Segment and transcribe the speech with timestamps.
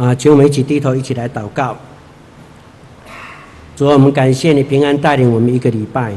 [0.00, 1.76] 啊，请我们一起低头，一起来祷告。
[3.76, 6.14] 主，我们感谢你平安带领我们一个礼拜。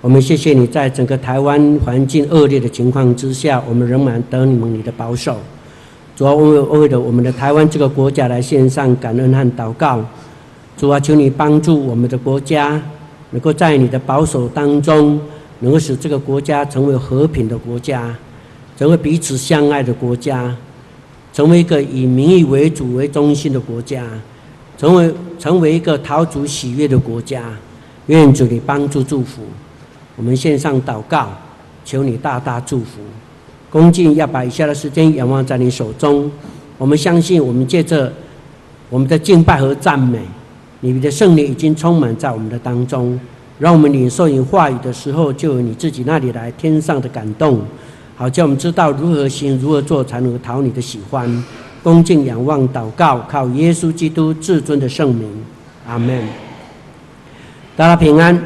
[0.00, 5.36] 我们谢谢你在整个台湾环境恶劣的情况之下，我们仍然得你们你的保守。
[6.16, 10.02] 主啊，我们为了我们的台湾这个国家来献上感恩和祷告。
[10.78, 12.80] 主啊，求你帮助我们的国家，
[13.32, 15.20] 能够在你的保守当中，
[15.58, 18.16] 能够使这个国家成为和平的国家，
[18.74, 20.56] 成为彼此相爱的国家。
[21.36, 24.02] 成为一个以民意为主为中心的国家，
[24.78, 27.42] 成为成为一个讨主喜悦的国家，
[28.06, 29.42] 愿主你帮助祝福。
[30.16, 31.28] 我们献上祷告，
[31.84, 33.02] 求你大大祝福。
[33.68, 36.32] 恭敬要把以下的时间仰望在你手中。
[36.78, 38.10] 我们相信，我们借着
[38.88, 40.18] 我们的敬拜和赞美，
[40.80, 43.20] 你的圣灵已经充满在我们的当中。
[43.58, 47.60] 让我们领受你话语的时候，就有你自己那里来天上的感动。
[48.18, 51.44] 好，叫我们知道如何行、如何做，才能讨你的喜欢。
[51.82, 55.28] 恭敬仰望、祷告，靠耶稣基督至尊的圣名，
[55.86, 56.18] 阿门。
[57.76, 58.42] 大家平安。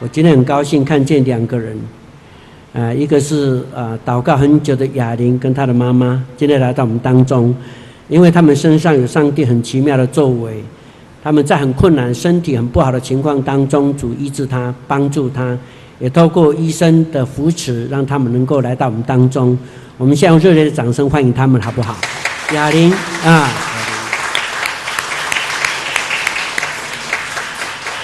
[0.00, 1.78] 我今天很高兴看见两个人，
[2.72, 7.54] 啊，一个是啊祷告很久的雅玲跟她的妈妈，今天来到我们当中，
[8.08, 10.60] 因为他们身上有上帝很奇妙的作为，
[11.22, 15.56] 他们在很困难、身体很不好的情况当中，主医治他，帮助他。
[15.98, 19.56] 也透过医生的扶持，让他们能够来到我们当中。
[19.96, 21.96] 我们先用热烈的掌声欢迎他们，好不好？
[22.52, 22.92] 雅玲
[23.24, 23.48] 啊，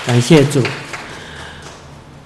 [0.06, 0.62] 感谢主，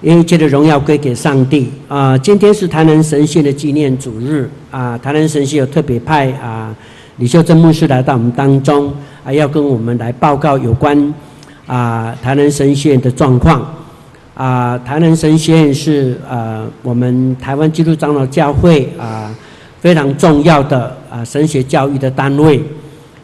[0.01, 2.15] 因为一切的荣耀归给上帝啊！
[2.17, 4.97] 今天是台南神学的纪念主日啊！
[4.97, 6.73] 台南神学有特别派啊
[7.17, 8.93] 李秀珍牧师来到我们当中
[9.25, 11.13] 啊，要跟我们来报告有关
[11.65, 13.67] 啊台南神学的状况。
[14.35, 19.33] 啊，台南神学院是啊，我们台湾基督长老教会啊
[19.79, 22.61] 非常重要的啊神学教育的单位。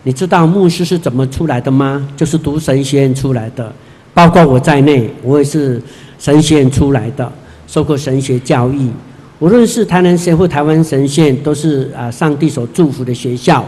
[0.03, 2.07] 你知道牧师是怎么出来的吗？
[2.15, 3.71] 就是读神学院出来的，
[4.13, 5.81] 包括我在内，我也是
[6.17, 7.29] 神学院出来的，
[7.67, 8.89] 受过神学教育。
[9.39, 13.65] 无论是台南神或台湾神学院，都是啊上帝所祝福的学校，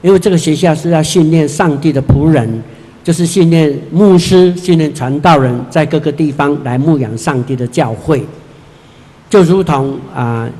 [0.00, 2.62] 因为这个学校是要训练上帝的仆人。
[3.06, 8.26] 就是训练牧师、训练传道人，在各个地方来牧养上帝的教会，
[9.30, 10.50] 就如同啊，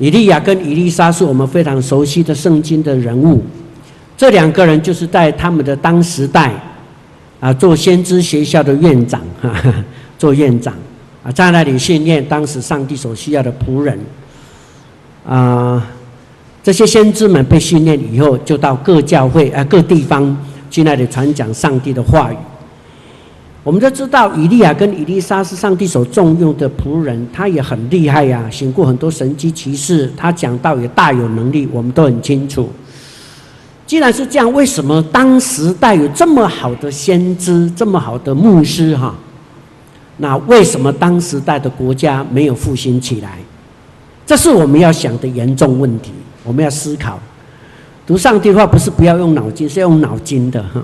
[0.00, 3.40] 以利亚跟以利沙是我们非常熟悉的圣经的人物。
[4.16, 6.60] 这两个人就是在他们的当时代
[7.38, 9.72] 啊，做先知学校的院长，哈哈，
[10.18, 10.74] 做院长
[11.22, 13.96] 啊，在那里训练当时上帝所需要的仆人
[15.24, 15.86] 啊。
[16.64, 20.36] 这些先知们被训练以后，就到各教会啊、各地方。
[20.72, 22.36] 进来的传讲上帝的话语。
[23.62, 30.10] 我们都知道，以利亚跟以利沙是上帝所重用的仆人，他也很厉害呀，行过很多神迹奇事。
[30.16, 32.68] 他讲道也大有能力，我们都很清楚。
[33.86, 38.96] 既然是这样，为什么当时代有这么好的先知，这么好的牧师？
[38.96, 39.14] 哈，
[40.16, 43.38] 那为什么当时代的国家没有复兴起来？
[44.26, 46.10] 这是我们要想的严重问题，
[46.42, 47.20] 我们要思考。
[48.06, 50.82] 读上帝的话不是不要用脑筋，是要用脑筋的哈。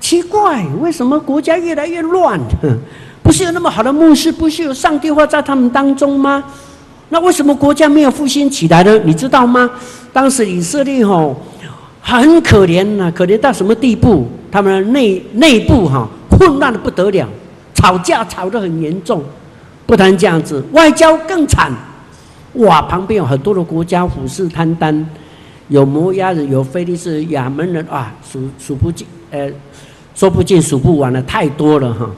[0.00, 2.40] 奇怪，为什么国家越来越乱？
[3.22, 6.42] 不是有那么好的牧师，不是有上帝话在他们当中吗？
[7.08, 8.98] 那为什么国家没有复兴起来呢？
[9.04, 9.70] 你知道吗？
[10.12, 11.36] 当时以色列吼
[12.00, 14.26] 很可怜呐，可怜到什么地步？
[14.50, 17.28] 他们内内部哈混乱的不得了，
[17.74, 19.22] 吵架吵得很严重。
[19.86, 21.70] 不单这样子，外交更惨。
[22.54, 25.04] 哇，旁边有很多的国家虎视眈眈。
[25.68, 29.50] 有摩押人，有非利士、亚门人，啊，数数不尽，呃，
[30.14, 32.08] 说不尽数不完了，太多了哈。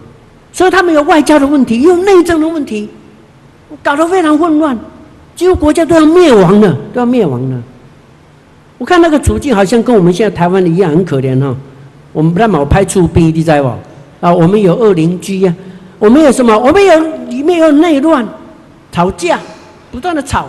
[0.53, 2.89] 所以他们有外交的问题，有内政的问题，
[3.83, 4.79] 搞得非常混乱，
[5.35, 7.63] 几乎国家都要灭亡了，都要灭亡了。
[8.77, 11.55] 我看那个处境好像跟我们现在台湾的一样，很可怜哈。
[12.13, 13.69] 我们不但冇拍出兵，你知不？
[14.21, 15.55] 啊，我们有恶邻居呀，
[15.99, 16.57] 我们有什么？
[16.59, 18.27] 我们有里面有内乱，
[18.91, 19.39] 吵架，
[19.93, 20.49] 不断的吵。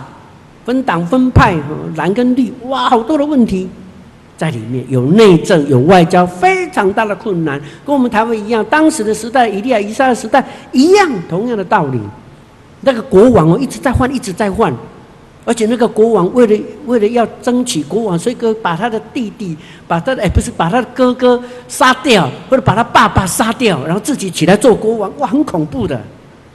[0.64, 1.56] 分党分派，
[1.96, 3.68] 蓝跟绿，哇，好多的问题
[4.36, 11.98] 在里面，有内政，有外交，非常大的困难，跟我们台湾一样，当时的时代，以利亚、以利沙的时代一样，同样的道理。
[12.82, 14.74] 那个国王哦，一直在换，一直在换，
[15.44, 19.54] 而且那个国王为了为了要争取国王，所以哥把他的弟弟，
[19.86, 26.00] 把他的哎不是把他的哥哥杀掉，或者把他爸爸杀掉，然后自己起来做国王，哇，很恐怖的，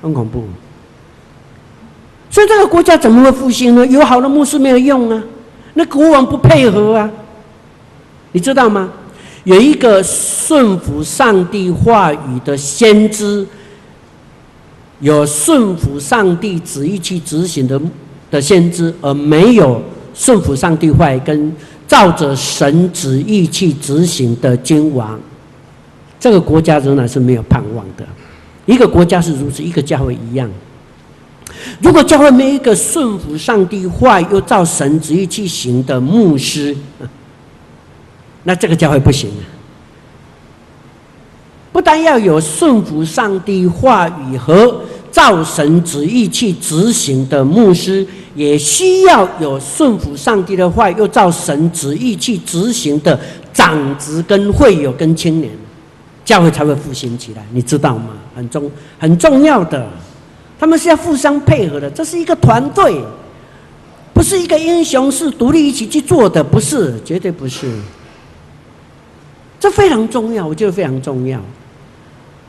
[0.02, 0.44] 很恐怖。
[2.36, 3.88] 所以这个国家怎么会复兴呢？
[3.88, 5.24] 有好的牧师没有用啊，
[5.76, 7.10] 那国王不配合啊，
[8.34, 8.92] 你知道吗？
[9.46, 13.48] 有一个顺服上帝话语的先知，
[15.00, 17.80] 有顺服上帝旨意去执行的
[18.30, 19.82] 的先知，而没有
[20.14, 21.56] 顺服上帝话语跟
[21.88, 25.18] 照着神旨意去执行的君王，
[26.20, 28.06] 这个国家仍然是没有盼望的。
[28.66, 30.50] 一个国家是如此，一个教会一样。
[31.82, 36.76] 如果教会没一个顺服上帝话又照神旨意去行的牧师，
[38.44, 39.30] 那这个教会不行。
[41.72, 44.82] 不但要有顺服上帝话语和
[45.12, 53.20] 照神旨意去执行的牧师，也需要有顺服上帝的话又照神旨意去执行的
[53.54, 55.52] 长子跟会友跟青年，
[56.24, 57.46] 教会才会复兴起来。
[57.52, 58.10] 你知道吗？
[58.36, 59.86] 很重很重要的。
[60.58, 63.02] 他们是要互相配合的，这是一个团队，
[64.14, 67.70] 不是一个英雄是独立一起去做的，不是，绝对不是。
[69.60, 71.40] 这非常重要，我觉得非常重要。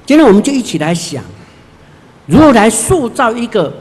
[0.05, 1.23] 今天我们就一起来想，
[2.27, 3.73] 如何来塑造一个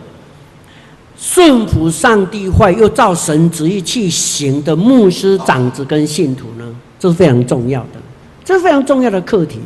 [1.17, 6.65] 顺服上帝坏又照神旨意去行的牧师、长子跟信徒呢？
[6.97, 7.99] 这是非常重要的，
[8.43, 9.59] 这是非常重要的课题。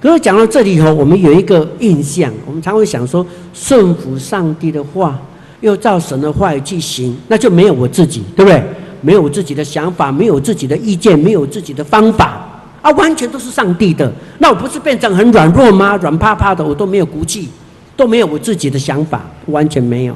[0.00, 5.18] 可是讲到这里以后，我们有一个印象，我们常会想说，顺服上帝的话，
[5.60, 8.62] 又照神的话语去行，那就没有我自己，对不对？
[9.00, 14.12] 没有我自己的想法，没有自己的意见，没有自己的方法，啊，完全都是上帝的。
[14.38, 15.96] 那我不是变成很软弱吗？
[15.96, 17.48] 软趴趴的，我都没有骨气，
[17.96, 20.14] 都没有我自己的想法，完全没有，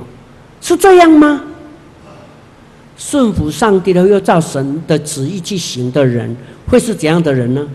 [0.61, 1.43] 是这样吗？
[2.97, 6.37] 顺服上帝的又照神的旨意去行的人，
[6.69, 7.67] 会是怎样的人呢？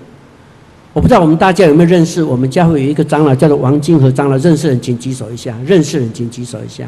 [0.98, 2.24] 我不知道我们大家有没有认识？
[2.24, 5.56] 我们教会有一个长老叫做王金和长老，认识人请举手一下。
[5.64, 6.88] 认识人请举手一下，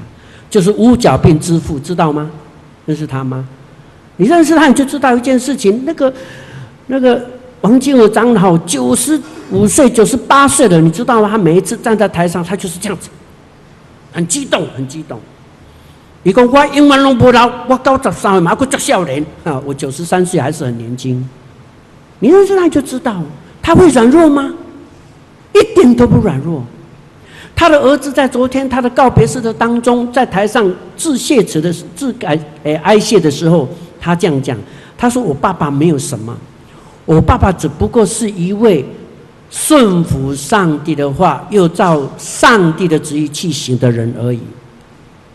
[0.49, 2.27] 就是五角病之父，知道吗？
[2.87, 3.47] 认识他吗？
[4.17, 5.85] 你认识他，你就知道一件事情。
[5.85, 6.11] 那个
[6.87, 7.23] 那个
[7.61, 9.21] 王金和长老九十
[9.51, 11.29] 五岁、九十八岁了，你知道吗？
[11.29, 13.09] 他每一次站在台上，他就是这样子，
[14.11, 15.19] 很激动，很激动。
[16.23, 21.23] 你讲我英文拢不老，我九十三岁嘛，我做少年啊，我九十三岁还是很年轻。
[22.17, 23.21] 你认识他，就知道。
[23.69, 24.51] 他会软弱吗？
[25.53, 26.65] 一点都不软弱。
[27.55, 30.67] 他的儿子在昨天他的告别式的当中，在台上
[30.97, 33.69] 致谢词的致哀诶哀谢的时候，
[34.01, 34.57] 他这样讲
[34.97, 36.35] ：“他说我爸爸没有什么，
[37.05, 38.83] 我爸爸只不过是一位
[39.51, 44.39] 顺服上帝的话，又照上帝的旨意去行的人而已。”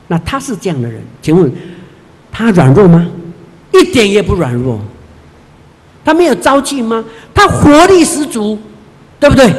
[0.09, 1.53] 那他是这样的人，请问
[2.33, 3.07] 他软弱吗？
[3.73, 4.81] 一点也不软弱。
[6.05, 7.03] 他没有朝气吗？
[7.33, 8.59] 他活力十足，
[9.19, 9.51] 对不对？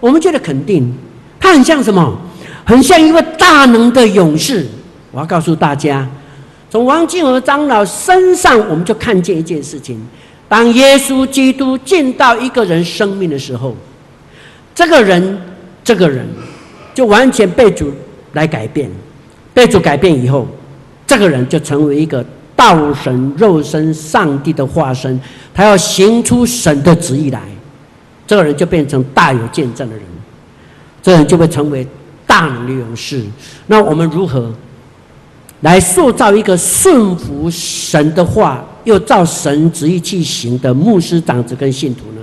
[0.00, 0.92] 我们觉得肯定，
[1.38, 2.16] 他很像什么？
[2.64, 4.66] 很像一位大能的勇士。
[5.10, 6.08] 我要告诉大家，
[6.70, 10.00] 从王静和长老身上，我们就看见一件事情：
[10.48, 13.76] 当耶稣基督进到一个人生命的时候，
[14.74, 15.38] 这个人，
[15.84, 16.26] 这个人
[16.94, 17.92] 就完全被主
[18.32, 18.90] 来改变。
[19.52, 20.46] 被主改变以后，
[21.06, 22.24] 这个人就成为一个。
[22.62, 25.20] 道神肉身上帝的化身，
[25.52, 27.40] 他要行出神的旨意来，
[28.24, 30.04] 这个人就变成大有见证的人，
[31.02, 31.84] 这人就会成为
[32.24, 33.24] 大能的勇士。
[33.66, 34.54] 那我们如何
[35.62, 42.20] 来塑造一个顺服神的话，又照神旨意去行的牧师、长子跟信徒呢？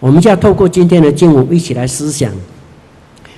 [0.00, 2.32] 我们就要透过今天的经文一起来思想，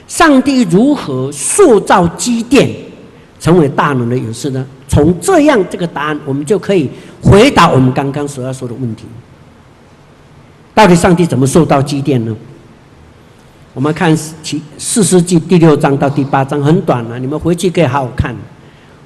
[0.06, 2.70] 上帝如何塑造基甸，
[3.40, 4.64] 成为大能的勇士呢？
[4.90, 6.90] 从这样这个答案，我们就可以
[7.22, 9.04] 回答我们刚刚所要说的问题：
[10.74, 12.36] 到底上帝怎么塑造基甸呢？
[13.72, 18.34] 我们看其士师记第六章到第八章，很短了，你们回去可以好好看。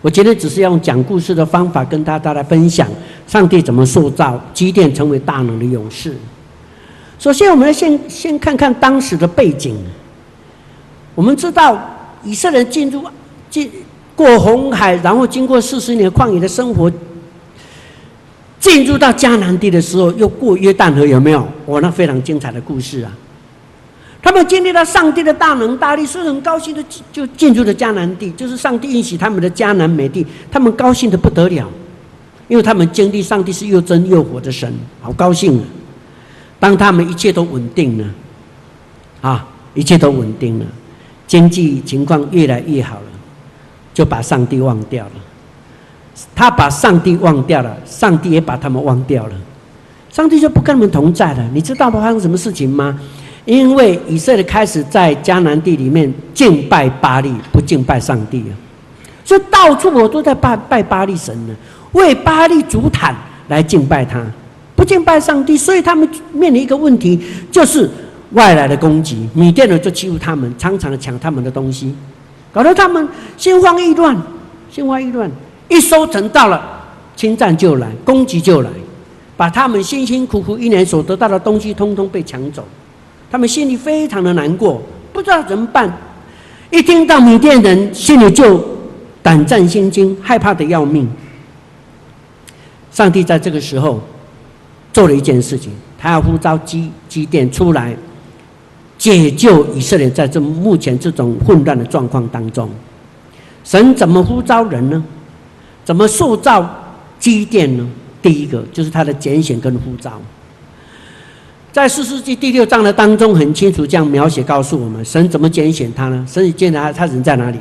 [0.00, 2.88] 我今天只是用讲故事的方法跟大家来分享
[3.26, 6.16] 上帝怎么塑造基甸成为大能的勇士。
[7.18, 9.76] 首先，我们要先先看看当时的背景。
[11.14, 11.78] 我们知道
[12.24, 13.04] 以色列进入
[13.50, 13.70] 进。
[14.16, 16.90] 过红海，然后经过四十年旷野的生活，
[18.61, 21.47] 进入到迦南地的时候，又过约旦河，有没有？
[21.66, 23.12] 我那非常精彩的故事啊！
[24.23, 31.68] 他们经历了上帝的大能大力，所以很高兴的就进入了迦南地，就是上帝应许他们的迦南美地，他们高兴的不得了，
[32.49, 35.64] 因为他们经历上帝是又真又活的神，好高兴啊！
[36.59, 38.04] 当他们一切都稳定了，
[39.21, 40.64] 啊，一切都稳定了，
[41.26, 43.02] 经济情况越来越好了。
[43.94, 45.12] 就把上帝忘掉了，
[46.34, 49.32] 他把上帝忘掉了，上帝也把他们忘掉了，
[50.10, 51.48] 上帝就不跟他们同在了。
[51.54, 52.98] 你知道发生什么事情吗？
[53.44, 58.56] 因为以色列开始在迦南地里面敬拜巴力，不敬拜上帝了，
[59.24, 61.54] 所以到处我都在拜拜巴力神呢，
[61.92, 63.14] 为巴力主坦
[63.48, 64.20] 来敬拜他，
[64.74, 67.20] 不敬拜上帝，所以他们面临一个问题，
[67.52, 67.88] 就是
[68.32, 71.94] 外来的攻击，米甸人就欺负他们，常常的抢他们的东西。
[72.54, 73.06] 搞得他们
[73.37, 74.16] 心慌意乱，
[74.70, 75.28] 心慌意乱。
[75.68, 76.62] 一收成到了，
[77.16, 78.70] 侵占就来，攻击就来，
[79.37, 82.64] 把他们辛辛苦苦一年所得到的东西，通通被抢走。
[83.30, 84.80] 他们心里非常的难过，
[85.12, 85.92] 不知道怎么办。
[86.70, 88.64] 一听到米甸人，心里就
[89.20, 91.08] 胆战心惊，害怕的要命。
[92.92, 94.00] 上帝在这个时候
[94.92, 97.96] 做了一件事情，他要呼召基基甸出来
[99.04, 102.70] 解救以色列，在这目前这种混乱的状况当中，
[103.62, 105.04] 神怎么呼召人呢？
[105.84, 106.66] 怎么塑造
[107.18, 107.87] 基甸呢？
[108.23, 110.18] 第一个就是他的拣选跟呼召。
[111.70, 116.26] 在四世纪第六章的当中，很清楚这样描写告诉我们，神怎么拣选他呢？
[116.26, 117.58] 神拣他，他人在哪里？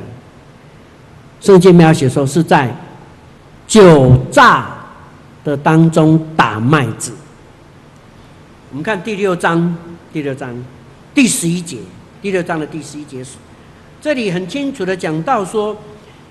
[1.42, 2.74] 圣经描写说是在
[3.68, 4.64] 酒醡
[5.44, 7.12] 的当中打麦子。
[8.72, 9.76] 我们看第六章，
[10.14, 10.56] 第六章
[11.14, 11.78] 第十一节，
[12.22, 13.24] 第六章的第十一节，
[14.02, 15.76] 这里很清楚的讲到说，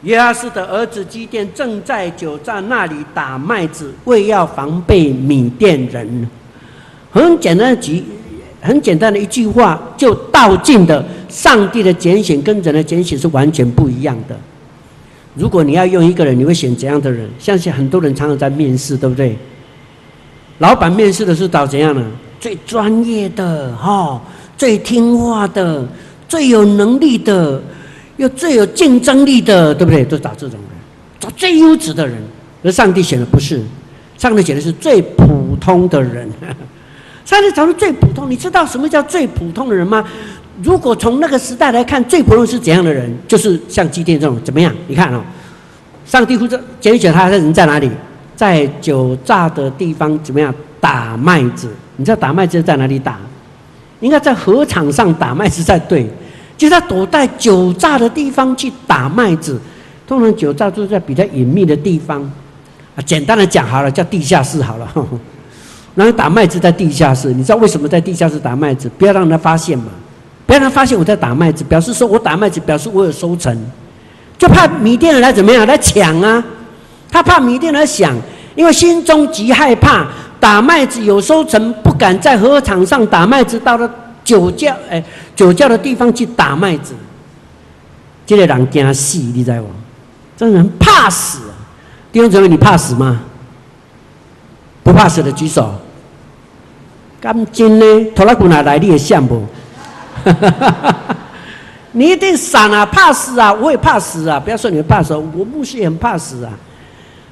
[0.02, 6.28] 约阿斯的儿子基甸正在酒站那里打麦子，为要防备米甸人。
[7.12, 8.02] 很简单的几，
[8.60, 14.36] 很简单的一句话，就道尽的上帝的拣选跟人的拣选是完全不一样的。
[15.34, 17.28] 如果你要用一个人，你会选怎样的人？
[17.38, 19.36] 相信很多人常常在面试，对不对？
[20.58, 22.02] 老板面试的是找怎样的？
[22.40, 24.20] 最专业的哈，
[24.62, 25.84] 最听话的，
[26.28, 27.60] 最有能力的，
[28.16, 30.04] 又最有竞争力的，对不对？
[30.04, 30.78] 都找这种人，
[31.18, 32.16] 找最优质的人。
[32.62, 33.60] 而上帝选的不是，
[34.16, 36.30] 上帝选的是最普通的人。
[37.26, 40.04] 上帝找的最普通，你知道什么叫最普通的人吗？
[40.62, 43.12] 如果从那个时代来看，最普通是怎样的人？
[43.26, 44.72] 就是像基甸这种，怎么样？
[44.86, 45.20] 你看哦，
[46.06, 47.90] 上帝呼召拣选他的人在哪里？
[48.36, 51.68] 在酒醡的地方怎么样打麦子？
[51.96, 53.18] 你知道打麦子在哪里打？
[54.02, 56.06] 应该在禾场上打麦子才对。
[56.58, 59.58] 就他躲在酒醡的地方去打麦子，
[60.06, 62.22] 通常酒醡就是在比较隐秘的地方
[62.94, 63.02] 啊。
[63.04, 64.86] 简单的讲好了，叫地下室好了。
[65.96, 68.88] 然后打麦子在地下室，你知道为什么在地下室打麦子？
[68.96, 69.86] 不要让他发现嘛，
[70.46, 73.56] 不要让他发现我在打麦子，表示说我打麦子，表示我有收成，
[74.38, 76.42] 就怕米甸人来怎么样来抢啊？
[77.10, 78.16] 他怕米甸人想，
[78.54, 80.06] 因为心中极害怕
[80.42, 83.88] 打麦子有收成，不敢在禾场上打麦子，到了
[84.24, 85.00] 酒窖哎
[85.36, 86.94] 酒窖的地方去打麦子。
[88.26, 89.68] 这个人惊死，你知道吗？
[90.36, 91.54] 这人怕死啊！
[92.10, 93.20] 弟兄姊妹，你怕死吗？
[94.82, 95.72] 不怕死的举手。
[97.20, 97.84] 干真呢？
[98.16, 98.80] 拖拉库哪来？
[98.80, 99.46] 你也像不？
[101.92, 102.84] 你一定闪啊！
[102.84, 103.52] 怕死啊！
[103.54, 104.40] 我也怕死啊！
[104.40, 106.50] 不要说你们怕死，我牧师也很怕死啊！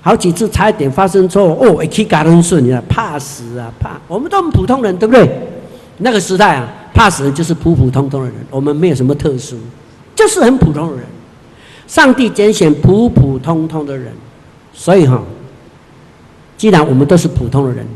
[0.02, 3.71] 好几次差一点发生错误哦，一气嘎登顺，你怕死啊！
[3.78, 5.28] 怕，我们都很普通人，对不对？
[5.99, 9.57] 那个时代啊，怕死人就是普普通通的人，我们没有什么特殊，
[10.14, 11.04] 就是很普通的人。
[11.87, 14.12] 上帝拣选普普通通的人，
[14.73, 15.21] 所以哈。
[16.57, 17.87] 既然我们都是普通的人，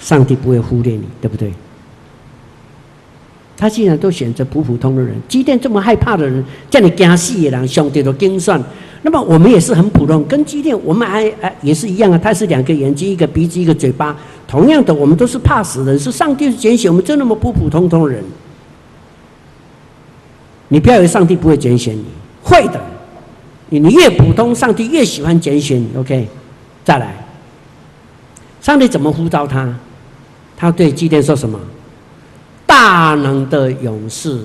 [0.00, 1.52] 上帝不会忽略你，对不对？
[3.60, 8.58] 他既然都选择普普通的人，基甸这么害怕的人，叫你惊死的人，上帝都精算。
[9.02, 12.16] 那么我们也是很普通，跟基甸我们还还也是一样啊。
[12.16, 14.16] 他是两个眼睛，一个鼻子，一个嘴巴。
[14.48, 18.24] 同样的，我们都是怕死的人，是上帝拣选我们，就那么普普通通的人。
[20.68, 22.04] 你不要以为上帝不会拣选你，
[22.42, 22.80] 会的。
[23.68, 25.88] 你你越普通，上帝越喜欢拣选你。
[25.98, 26.26] OK，
[26.82, 27.14] 再来。
[28.62, 29.74] 上帝怎么呼召他？
[30.56, 31.60] 他对基甸说什么？
[32.80, 34.38] 大能的勇士，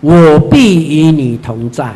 [0.00, 1.94] 我必与你同在。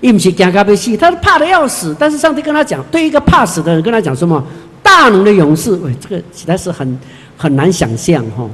[0.00, 1.94] 伊不是惊到要死，他是怕的要死。
[1.96, 4.44] 但是上帝跟他讲，对一个怕死的人跟他讲什么？
[4.82, 6.98] 大能的勇士，喂，这个实在是很
[7.36, 8.44] 很难想象哈。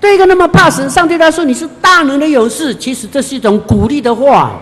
[0.00, 4.52] 对一个那么怕死，上帝他说你是大能的勇士，其实这是一种鼓励的话。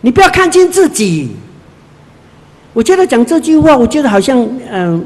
[0.00, 1.36] 你不要看轻自己。
[2.72, 5.04] 我觉得讲这句话，我觉得好像，嗯、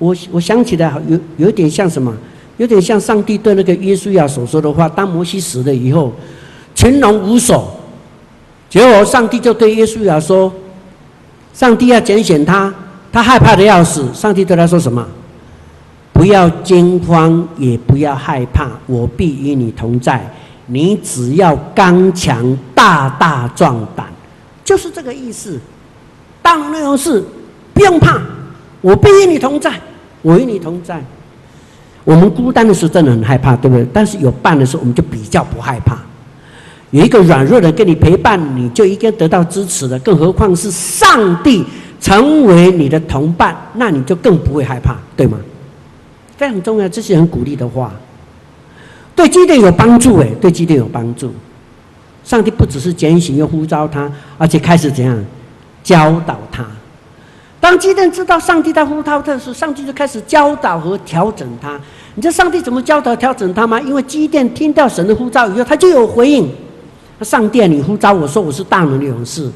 [0.00, 2.12] 我我想起来，有有点像什么？
[2.56, 4.88] 有点像上帝对那个约书亚所说的话。
[4.88, 6.12] 当摩西死了以后，
[6.74, 7.68] 群龙无首，
[8.70, 10.52] 结果上帝就对约书亚说
[11.52, 12.72] ：“上帝要拣选他，
[13.12, 14.06] 他害怕的要死。
[14.12, 15.06] 上帝对他说什么？
[16.12, 20.32] 不要惊慌，也不要害怕，我必与你同在。
[20.66, 24.06] 你只要刚强，大大壮胆，
[24.64, 25.58] 就是这个意思。”
[26.40, 27.24] 大能的勇士，
[27.72, 28.20] 不用怕，
[28.82, 29.72] 我必与你同在，
[30.20, 31.02] 我与你同在。
[32.04, 33.86] 我们孤单的时候真的很害怕，对不对？
[33.92, 35.96] 但是有伴的时候，我们就比较不害怕。
[36.90, 39.98] 有一个软弱的跟你陪伴，你就应该得到支持的。
[40.00, 41.64] 更何况是上帝
[42.00, 45.38] 成为你的同伴，那你就更不会害怕，对吗？
[46.36, 47.92] 非常重要，这是很鼓励的话，
[49.16, 51.32] 对基甸有帮助诶，对基甸有帮助。
[52.22, 55.24] 上帝不只是拣选又呼召他，而且开始怎样？
[55.82, 56.64] 教导他。
[57.64, 61.80] 当基甸知道上帝在呼召他的时，上帝就开始教导和调整他。
[62.14, 63.80] 你知道上帝怎么教导调整他吗？
[63.80, 66.46] 因为基甸听到神的呼召以后，他就有回应。
[67.22, 69.50] 上帝，你呼召我说我是大能的勇士。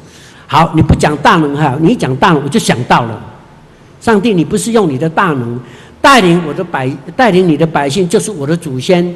[0.47, 3.23] 好，你不讲大能哈，你一讲大能我就想到了。
[4.01, 5.59] 上帝，你不是用你的大能
[6.01, 9.15] 带领我的百带领你的百姓，就是我的祖先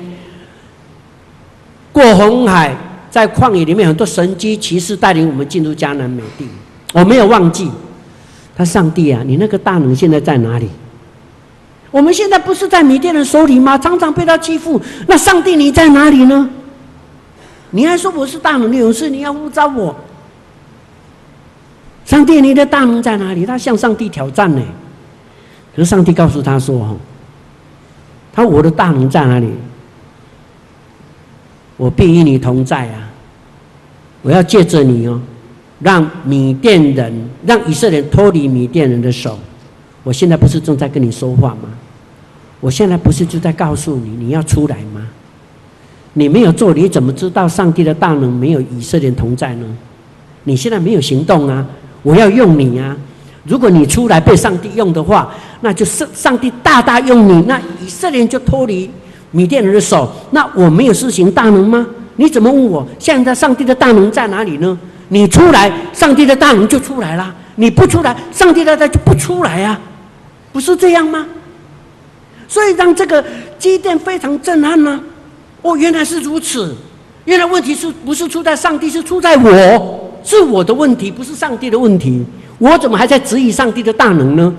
[1.91, 2.77] 过红海，
[3.09, 6.47] 在旷野里面很多神机奇士带领我们进入迦南美地。
[6.93, 7.71] 我没有忘记。
[8.55, 10.69] 他上帝啊，你那个大能现在在哪里？
[11.89, 13.77] 我们现在不是在米甸人手里吗？
[13.77, 14.81] 常常被他欺负。
[15.07, 16.49] 那上帝你在哪里呢？
[17.71, 19.95] 你还说我是大能的勇士，你要呼召我？
[22.05, 23.45] 上帝，你的大能在哪里？
[23.45, 24.61] 他向上帝挑战呢。
[25.75, 26.97] 可是上帝告诉他说：“哦，
[28.31, 29.49] 他我的大能在哪里？
[31.77, 33.09] 我必与你同在啊！
[34.21, 35.19] 我要借着你哦。”
[35.83, 37.13] 让米甸人，
[37.45, 39.37] 让以色列人脱离米甸人的手。
[40.03, 41.69] 我现在不是正在跟你说话吗？
[42.59, 45.05] 我现在不是就在告诉你，你要出来吗？
[46.13, 49.65] 你没有做，你怎么知道上帝的大能没有以色列同在呢？
[50.45, 51.65] 你现在没有行动啊！
[52.01, 52.95] 我要用你啊！
[53.43, 58.89] 如果你出来被上帝用的话，那就是上帝大大用你，那以色列人就脱离
[59.31, 60.09] 米甸人的手。
[60.31, 61.85] 那我没有施行大能吗？
[62.17, 62.87] 你怎么问我？
[62.99, 64.77] 现在上帝的大能在哪里呢？
[65.09, 69.79] 你出来，上帝的大能就出来啦；你不出来，上帝的大就不出来呀，
[70.51, 71.25] 不是这样吗？
[72.47, 73.23] 所以让这个
[73.57, 74.99] 积淀非常震撼呢。
[75.61, 76.75] 哦，原来是如此，
[77.25, 82.23] 原来问题是不是出在上帝，是出在我，是我的问题，不是上帝的问题。
[82.59, 84.53] 我怎么还在质疑上帝的大能呢？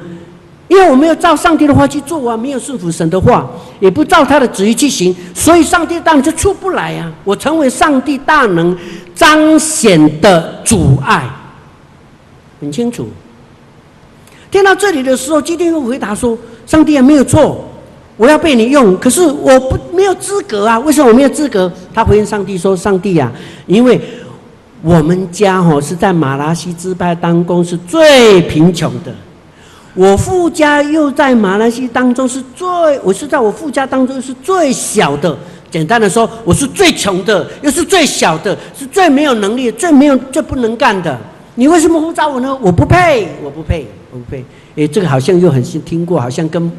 [0.66, 3.46] 因为我没有照上帝的话去做啊，没有顺服神的话，
[3.80, 7.12] 也不照他的旨意去行，所以上帝的大能就出不来啊。
[7.22, 8.76] 我成为上帝大能
[9.14, 11.28] 彰显的阻碍，
[12.60, 13.06] 很清楚。
[14.50, 17.62] 听到这里的时候，基甸又回答说：“上帝也没有错，
[18.16, 20.78] 我要被你用，可是我不没有资格啊。
[20.78, 23.30] 为什么我没有资格？”他回应上帝说：“上帝呀，
[23.66, 24.00] 因为
[24.80, 29.12] 我们家哈是在马拉西支派当中是最贫穷的。”
[29.94, 32.66] 我父家又在马来西亚当中是最，
[33.04, 35.36] 我是在我父家当中是最小的。
[35.70, 41.18] 简单的说，我是最穷的，又是最小的，是最没有能力、最没有、最不能干的。
[41.56, 42.56] 你为什么呼召我呢？
[42.60, 44.44] 我不配，我不配，我不配。
[44.76, 46.72] 诶，这个好像又很新听过，好像跟，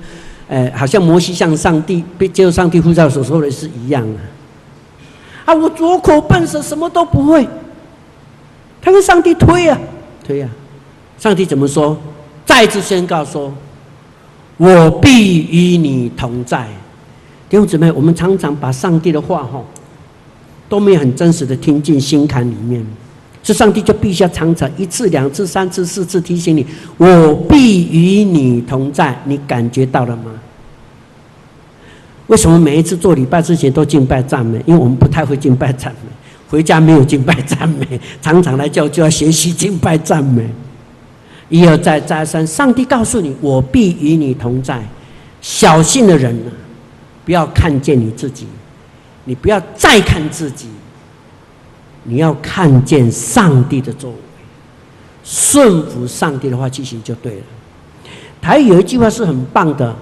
[0.47, 4.19] 呃，好像摩西向上帝被接受上帝呼召所说的是一样的。
[5.45, 7.47] 啊，我拙口笨舌，什么都不会。
[8.81, 9.77] 他跟上帝推啊，
[10.25, 10.49] 推啊，
[11.17, 11.97] 上帝怎么说？
[12.45, 13.53] 再次宣告说
[14.57, 16.67] ：“我必与你同在。”
[17.49, 19.65] 弟兄姊妹，我们常常把上帝的话吼，
[20.69, 22.85] 都没有很真实的听进心坎里面，
[23.43, 26.65] 这上帝就必须要常常一次、两次、三次、四次提醒你
[26.97, 30.31] ：“我必与你同在。”你感觉到了吗？
[32.27, 34.59] 为什么每一次做礼拜之前都敬拜赞美？
[34.65, 36.09] 因为我们不太会敬拜赞美，
[36.49, 40.49] 回家没有敬拜赞美，常常来教就要学习敬拜赞美。
[41.55, 44.83] 一而再，再而三，上帝告诉你：“我必与你同在。”
[45.41, 46.35] 小信的人，
[47.23, 48.45] 不要看见你自己，
[49.23, 50.67] 你不要再看自己，
[52.03, 54.17] 你要看见上帝的作为，
[55.23, 57.41] 顺服上帝的话去行就对了。
[58.41, 59.95] 台语有一句话是很棒的，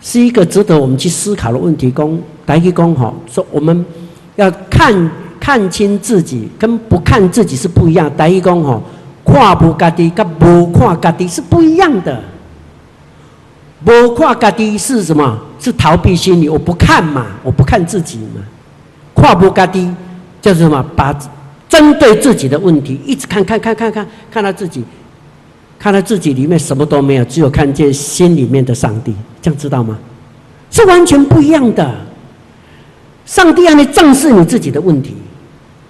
[0.00, 1.90] 是一个值得我们去思考的问题。
[1.90, 3.84] 公台语公吼说，我们
[4.36, 8.10] 要看看清自己，跟不看自己是不一样。
[8.16, 8.82] 台语公吼。
[9.30, 12.18] 看不家己跟不看家己是不一样的。
[13.84, 15.38] 不看家己是什么？
[15.60, 16.48] 是逃避心理。
[16.48, 18.42] 我不看嘛，我不看自己嘛。
[19.14, 19.88] 看不家己
[20.40, 20.82] 就是什么？
[20.96, 21.14] 把
[21.68, 24.82] 针对自己的问题一直看，看，看，看，看，看到自己，
[25.78, 29.14] 看到自己里面什么都没有，只有看见心里面的上帝。
[29.42, 29.98] 这样知道吗？
[30.70, 31.94] 是完全不一样的。
[33.26, 35.14] 上帝让你正视你自己的问题。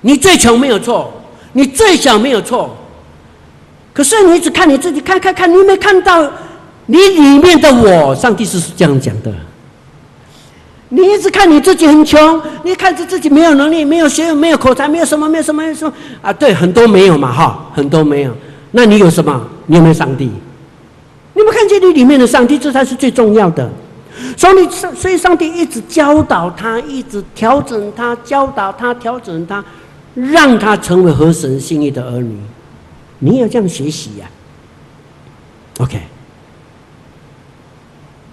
[0.01, 1.13] 你最穷没有错，
[1.53, 2.77] 你最小没有错。
[3.99, 6.23] 可是你只看你自己，看看看，你有没有看到
[6.87, 8.15] 你里面的我？
[8.15, 9.35] 上帝是这样讲的。
[10.91, 16.33] 你一直看你自己很穷，你看着自己没有能力、没有学问、没有口才、没有什么、没有什么、没有什么啊？
[16.33, 18.33] 对，很多没有嘛，哈，很多没有。
[18.71, 19.45] 那你有什么？
[19.67, 20.27] 你有没有上帝？
[20.27, 22.57] 你有没有看见你里面的上帝？
[22.57, 23.69] 这才是最重要的。
[24.37, 29.65] 所以，所以上帝一直教导他，一直调整他，教导他，调整他，
[30.15, 32.39] 让他成为合神心意的儿女。
[33.19, 34.31] 你也要这样学习呀
[35.79, 36.01] ，OK。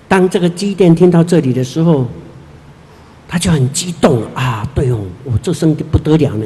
[0.08, 2.08] 当这个机电听到这里的时候，
[3.28, 4.66] 他就很激动啊！
[4.76, 6.46] 对哦，我这上帝不得了呢，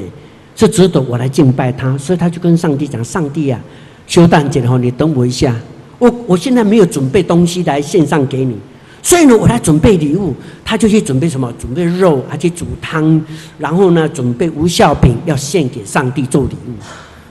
[0.55, 3.59] 是值得我来敬拜他，所以他就跟上帝讲：“上帝呀，
[4.07, 5.53] 修蛋姐哈，你等我一下，
[5.99, 8.55] 我我现在没有准备东西来献上给你，
[9.03, 10.33] 所以呢，我来准备礼物。
[10.63, 11.51] 他就去准备什么？
[11.59, 13.21] 准备肉，还去煮汤，
[13.57, 16.73] 然后呢，准备无酵饼要献给上帝做礼物。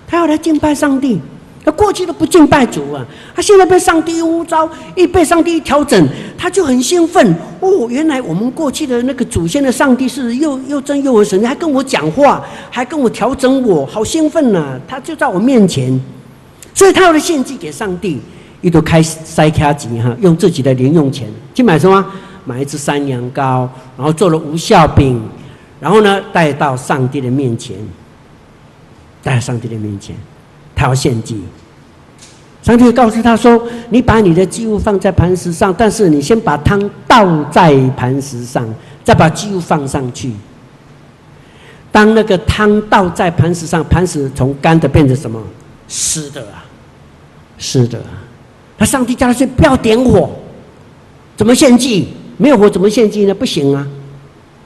[0.09, 1.21] 他要来敬拜上帝。
[1.65, 3.05] 他过去都不敬拜主啊，
[3.37, 7.37] 他现在被上帝呼召，一被上帝一调整，他就很兴奋。
[7.61, 16.01] 哦，原来我们过去的那个祖先的上帝是又又真又神，还跟我讲话，还跟我调整我，好兴奋呐、他就在我面前。
[16.73, 18.19] 所以他要来献祭给上帝，
[18.63, 22.03] 一度开塞卡吉哈，用自己的零用钱去买什么？
[22.47, 25.21] 买一只山羊羔，然后做了无酵饼，
[25.79, 27.77] 然后呢带到上帝的面前，
[29.23, 30.15] 在上帝的面前，
[30.75, 31.43] 他要献祭。
[32.63, 38.69] 上帝告诉他说：“你把你的祭物放在磐石上，但是你先把汤倒在磐石上，
[39.03, 40.33] 再把祭物放上去。
[41.91, 45.41] 当那个汤倒在磐石上，磐石从干的变成什么？
[45.87, 46.67] 湿的啊！”
[47.57, 48.01] 湿的，
[48.77, 50.31] 那上帝叫他说：“不要点火，
[51.37, 52.09] 怎么献祭？
[52.37, 53.35] 没有火怎么献祭呢？
[53.35, 53.87] 不行啊！”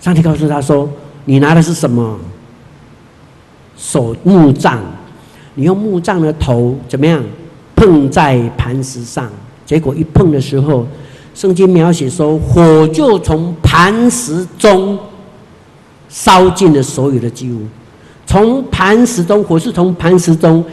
[0.01, 0.91] 上帝告诉他说
[1.27, 2.19] ：“你拿的是什么？
[3.83, 4.79] 手木杖，
[5.57, 7.21] 你用木杖的头怎么样
[7.75, 9.29] 碰在磐石上？
[9.67, 10.87] 结果一碰的时候，
[11.35, 14.97] 圣经描写说，火就从磐石中
[16.09, 17.63] 烧尽了所有的祭物。
[18.25, 20.65] 从磐石中，火是从磐石中。”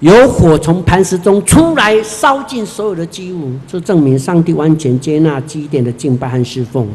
[0.00, 6.86] 有火从磐石中出来，烧尽所有的祭物，这证明上帝完全接纳基甸的敬拜和侍奉。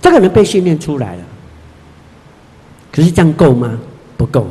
[0.00, 1.22] 这个人被训练出来了，
[2.92, 3.72] 可是这样够吗？
[4.16, 4.46] 不够。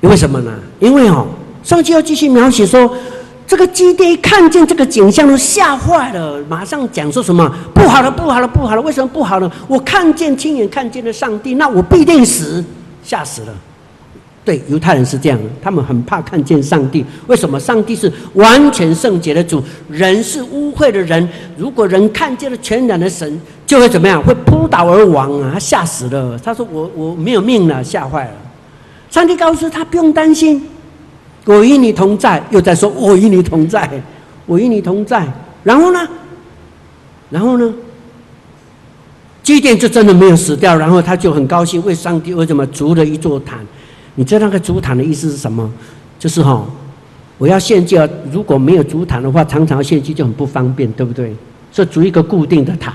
[0.00, 0.52] 为什么呢？
[0.80, 1.26] 因为哦，
[1.62, 2.94] 上期要继续描写说。
[3.48, 8.82] 这个基甸一看见这个景象都吓坏了，马上讲说什么不好了，不好了，不好了！
[8.82, 9.48] 为什么不好了？
[9.68, 12.64] 我看见亲眼看见了上帝，那我必定死，
[13.04, 13.54] 吓死了。
[14.46, 17.04] 对，犹太人是这样，他们很怕看见上帝。
[17.26, 17.58] 为什么？
[17.58, 21.28] 上帝是完全圣洁的主，人是污秽的人。
[21.58, 24.22] 如果人看见了全然的神，就会怎么样？
[24.22, 25.50] 会扑倒而亡啊！
[25.54, 26.38] 他吓死了。
[26.38, 28.34] 他说：“我我没有命了，吓坏了。”
[29.10, 30.64] 上帝告诉他不用担心。
[31.44, 33.90] 我与你同在，又在说，我与你同在，
[34.46, 35.26] 我与你同在。
[35.64, 36.08] 然后呢？
[37.30, 37.74] 然后呢？
[39.42, 43.58] 基甸就真的没有死掉，然后他就很高兴，为上帝为什么筑了一座坛？
[44.16, 45.72] 你知道那个筑坛的意思是什么？
[46.18, 46.66] 就是哈、
[47.38, 47.96] 我要献祭，
[48.32, 51.32] 如果没有筑坛的话，常常献祭就很不方便，对不对？
[51.70, 52.94] 所以筑一个固定的坛，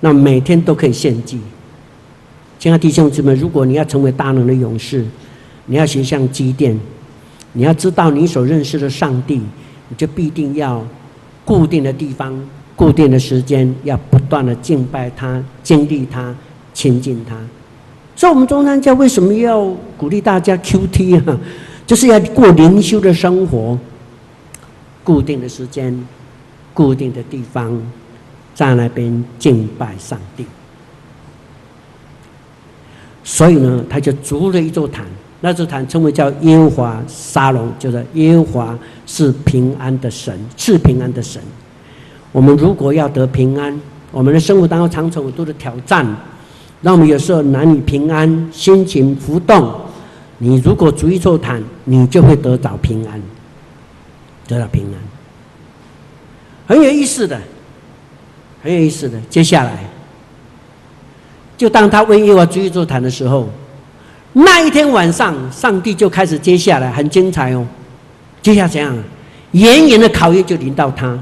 [0.00, 1.40] 那每天都可以献祭。
[2.58, 5.06] 亲爱的弟兄姊妹，如果你要成为大能的勇士，
[5.66, 6.78] 你要学像基甸。
[7.54, 9.36] 你要知道，你所认识的上帝，
[9.88, 10.84] 你就必定要
[11.44, 12.38] 固定的地方、
[12.76, 16.34] 固定的时间，要不断的敬拜他、经历他、
[16.74, 17.36] 亲近他。
[18.18, 19.64] 所以，我们中山教为什么要
[19.96, 21.38] 鼓励大家 QT 啊？
[21.86, 23.78] 就是要过灵修的生活，
[25.04, 25.96] 固定的时间、
[26.74, 27.80] 固定的地方，
[28.56, 30.44] 在那边敬拜上帝。
[33.22, 35.06] 所以呢，他就筑了一座坛。
[35.40, 38.76] 那座坛称为叫耶和华沙龙，就是耶和华
[39.06, 41.40] 是平安的神，是平安的神。
[42.32, 46.04] 我们如果要得平安，我们的生活当中常常有很多的挑战，
[46.80, 49.72] 让我们有时候男女平安，心情浮动。
[50.38, 53.20] 你如果逐一座坛，你就会得到平安，
[54.46, 54.94] 得到平安。
[56.66, 57.40] 很有意思的，
[58.62, 59.18] 很有意思的。
[59.28, 59.84] 接下来，
[61.56, 63.48] 就当他为耶和华筑一座坛的时候。
[64.34, 67.66] 那一天晚上，上帝就开始接下来很精彩哦。
[68.40, 68.96] 接下来怎样？
[69.52, 71.18] 严严的考验就临到他。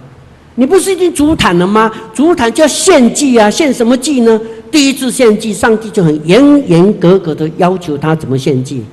[0.56, 1.90] 你不是已经筑坛了吗？
[2.12, 4.38] 筑坛就要献祭啊，献什么祭呢？
[4.76, 8.84] 第一次献祭，上帝就很严严格格的要求他怎么献祭。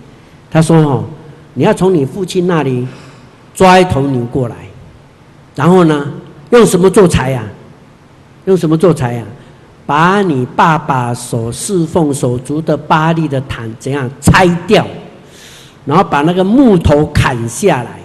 [0.50, 1.04] 他说：“哦，
[1.56, 2.88] 你要从你父亲那里
[3.54, 4.56] 抓一头牛过来，
[5.54, 6.10] 然后呢，
[6.52, 7.44] 用什么做柴呀？
[8.46, 9.26] 用什么做柴呀？”
[9.86, 14.88] 把你爸爸所侍奉所筑的巴力的坛怎样拆掉，
[15.84, 18.00] 然后把那个木头砍下来，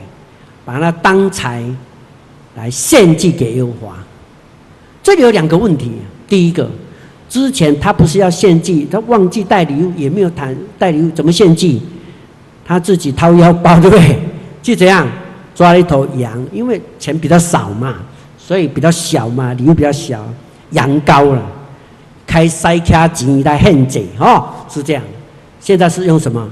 [0.64, 1.62] 把它当柴
[2.56, 3.96] 来献祭给耶和华。
[5.00, 5.92] 这里有两个问题：
[6.26, 6.68] 第一个，
[7.28, 11.82] 之前他不是要献祭，他忘记带礼物，也没有谈带礼物，怎么献祭？
[12.64, 14.18] 他自己掏腰包，对不对？
[14.62, 15.06] 就这样
[15.54, 17.96] 抓了一头羊，因为钱比较少嘛，
[18.38, 20.26] 所以比较小嘛，礼物比较小，
[20.70, 21.42] 羊羔了。
[22.26, 25.02] 开塞卡吉来献祭，哦，是这样。
[25.60, 26.46] 现在是用什么？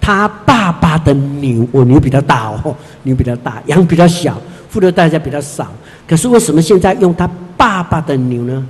[0.00, 4.36] 他爸爸的牛，我牛比较大哦， 牛比较大，羊比较小，
[4.68, 5.72] 付的代价比较少。
[6.08, 8.66] 可是为什么现在用他爸爸的牛呢？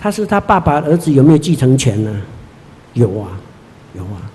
[0.00, 2.20] 他是他爸爸儿子，有没有继承权呢？
[2.94, 3.38] 有啊，
[3.94, 4.30] 有啊。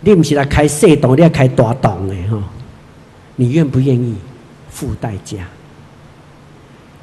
[0.00, 2.40] 你不是来开小洞，你要开大洞的哈。
[3.34, 4.14] 你愿不愿意
[4.70, 5.38] 付代价？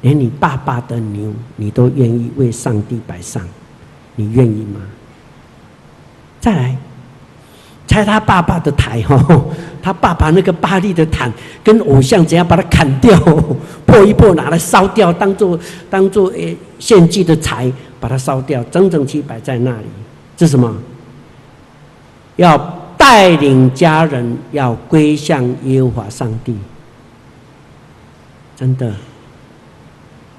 [0.00, 3.46] 连你爸爸的牛，你都愿意为上帝摆上，
[4.14, 4.80] 你愿意吗？
[6.40, 6.76] 再来，
[7.86, 9.44] 拆他爸爸的台哈，
[9.80, 13.18] 他爸爸那个巴力的坛跟偶像怎样把它砍掉，
[13.86, 17.70] 破一破拿来烧掉，当做当做诶献祭的柴，
[18.00, 19.86] 把它烧掉，整整齐摆在那里，
[20.36, 20.76] 这是什么？
[22.36, 22.56] 要
[22.98, 26.54] 带领家人要归向耶和华上帝，
[28.56, 28.92] 真的。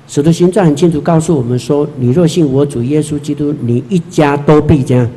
[0.10, 5.10] 使徒行传很清楚告诉我们说：你若信我主耶稣基督，你一家都必这样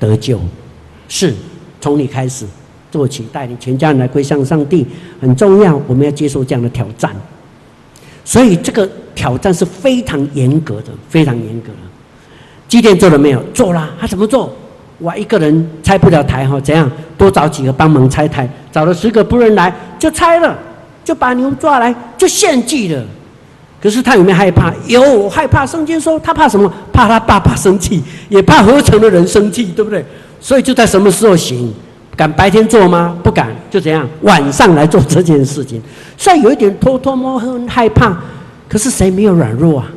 [0.00, 0.40] 得救。
[1.08, 1.32] 是，
[1.80, 2.44] 从你开始
[2.90, 4.86] 做起，带领全家人来归向上帝，
[5.20, 5.80] 很重要。
[5.86, 7.14] 我们要接受这样的挑战。
[8.24, 11.78] 所以这个挑战是非常严格的，非常严格的。
[12.66, 13.42] 基甸做了没有？
[13.54, 13.90] 做了。
[14.00, 14.52] 他怎么做？
[14.98, 16.90] 我一个人拆不了台哈，怎样？
[17.18, 20.58] 多找几个帮忙拆台，找了十个仆人来就拆了，
[21.04, 23.04] 就把牛抓来就献祭了。
[23.80, 24.72] 可是他有没有害怕？
[24.86, 25.64] 有害怕。
[25.64, 26.72] 圣经说他怕什么？
[26.92, 30.04] 怕他爸爸生气，也怕合成的人生气，对不对？
[30.46, 31.74] 所以就在什么时候行？
[32.16, 33.18] 敢白天做吗？
[33.20, 34.08] 不敢，就怎样？
[34.22, 35.82] 晚上来做这件事情。
[36.16, 38.16] 虽然有一点偷偷摸摸害怕，
[38.68, 39.88] 可是谁没有软弱啊？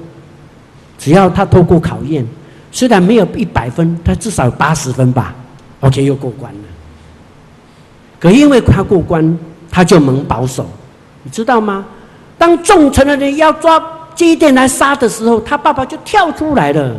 [0.98, 2.26] 只要他透过考验，
[2.72, 5.36] 虽然没有一百分，他至少有八十分吧。
[5.82, 6.60] OK，又过关了。
[8.20, 9.38] 可因为他过关，
[9.70, 10.66] 他就蒙保守，
[11.22, 11.86] 你知道吗？
[12.40, 13.80] 当众城的人要抓
[14.16, 16.96] 基甸来杀的时候，他爸爸就跳出来了。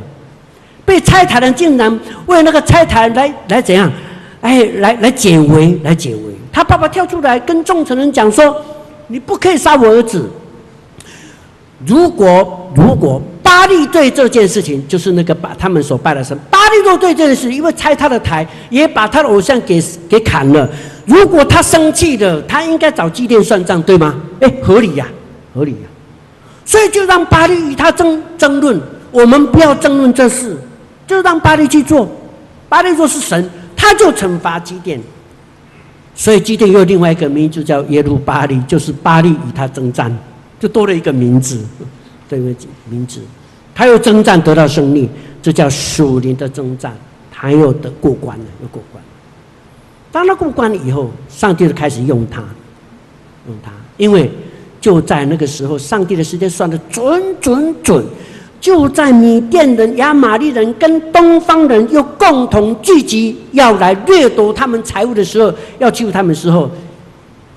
[0.84, 3.90] 被拆台的竟然为那个拆台来来怎样？
[4.40, 6.22] 哎，来来解围，来解围。
[6.52, 8.56] 他爸爸跳出来跟众臣人讲说
[9.06, 10.28] ：“你不可以杀我儿子。
[11.86, 20.68] 如果如果巴力对这件事情，就是那个把他们所拜的神，巴力若对这件事，因为拆他的台，也把他的偶像给给砍了。
[21.04, 24.14] 如果他生气了，他应该找祭奠算账，对吗？
[24.40, 25.06] 哎，合理呀、”
[25.54, 25.88] 合理呀、
[26.64, 28.80] 所以就让巴力与他争争论。
[29.10, 30.56] 我们不要争论这事，
[31.10, 32.08] 就让巴力去做。
[32.68, 35.00] 巴力若是神，他就惩罚基甸。
[36.14, 40.16] 所以基甸又另外一个名字叫耶路巴力，就是巴力与他征战，
[40.58, 41.60] 就多了一个名字，
[42.28, 42.56] 对不对？
[42.88, 43.20] 名字，
[43.74, 45.08] 他又征战得到胜利，
[45.42, 46.96] 这叫属灵的征战，
[47.32, 49.02] 他又得过关了，又过关。
[50.12, 52.40] 当他过关了以后，上帝就开始用他，
[53.48, 54.30] 用他，因为。
[54.80, 58.02] 就在那个时候，上帝的时间算得准准准。
[58.60, 66.70] 就在米甸人、亚玛力人跟东方人又共同聚集，要来掠夺他们财物的时候，要欺负他们的时候，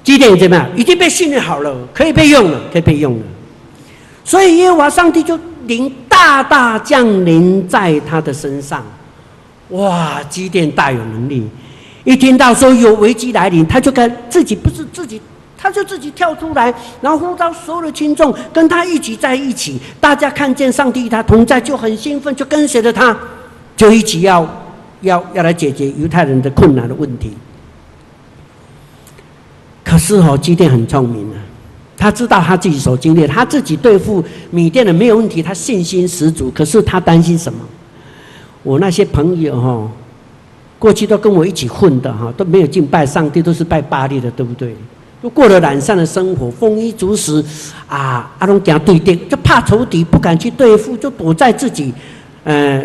[0.03, 0.65] 基甸怎么样？
[0.77, 3.23] 已经被训练好了，可以被用了，可以被用了。
[4.23, 5.37] 所以耶和华上帝就
[5.67, 8.81] 临大大降临在他的身上。
[9.69, 10.21] 哇！
[10.29, 11.45] 基甸大有能力，
[12.05, 15.19] 一听到说有危机来临，他就跟自己不是自己。
[15.63, 16.65] 他就自己跳出来，
[16.99, 19.80] 然后呼召所有的群众跟他一起在一起。
[19.97, 23.17] 大家看见上帝与他同在，就很兴奋，就跟随着他，
[23.78, 24.45] 就一起要
[24.99, 27.32] 要要来解决犹太人的困难的问题。
[29.86, 31.39] 可是哦，基甸很聪明啊，
[31.95, 34.21] 他知道他自己所经历，他自己对付
[34.52, 36.52] 米甸的没有问题，他信心十足。
[36.52, 37.60] 可是他担心什么？
[38.63, 39.89] 我那些朋友哈，
[40.78, 44.76] 过去都跟我一起混的哈，都没有敬拜上帝，都是拜巴力的，对不对？
[45.23, 47.41] 都过了懒散的生活，丰衣足食，
[47.88, 51.93] 啊，阿龙讲对对，就怕仇敌，不敢去对付，就躲在自己，
[52.43, 52.83] 呃，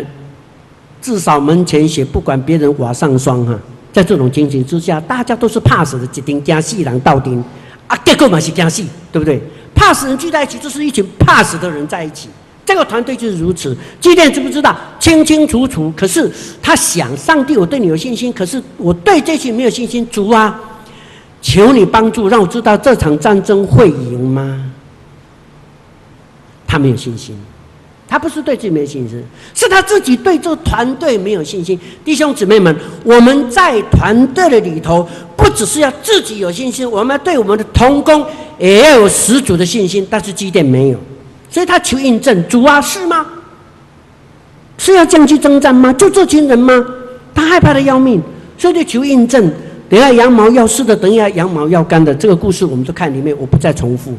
[1.01, 3.53] 至少门前雪，不管别人瓦上霜哈。
[3.91, 7.37] 在这种情形之下，大家都是怕死的，一定惊死人到底
[7.87, 9.41] 啊，结果嘛是惊死，对不对？
[9.75, 12.29] 怕死人聚在一起，就是一群怕死的人在一起。
[12.65, 13.75] 这个团队就是如此。
[13.99, 14.73] 基甸知不知道？
[14.97, 15.91] 清清楚楚。
[15.93, 20.57] 可是他想，上帝，我对你有信心，可是我对这些没有信心，主啊。
[21.41, 24.65] 求你帮助，让我知道这场战争会赢吗？
[26.67, 27.35] 他没有信心，
[28.07, 29.23] 他不是对自己没有信心，
[29.55, 31.79] 是他自己对这个团队没有信心。
[32.05, 38.23] 弟兄姊妹们，我们在团队的里头，不只是要自己有信心，我们要对我们的同工
[38.59, 40.05] 也要有十足的信心。
[40.09, 40.99] 但是基甸没有，
[41.49, 43.25] 所以他求印证：主啊，是吗？
[44.77, 45.91] 是要这样去征战吗？
[45.93, 46.85] 就这群人吗？
[47.33, 48.21] 他害怕的要命，
[48.57, 49.51] 所以就求印证。
[49.89, 54.13] 等下羊毛要湿的，等下羊毛要干的，这个故事我们都看里面，我不再重复。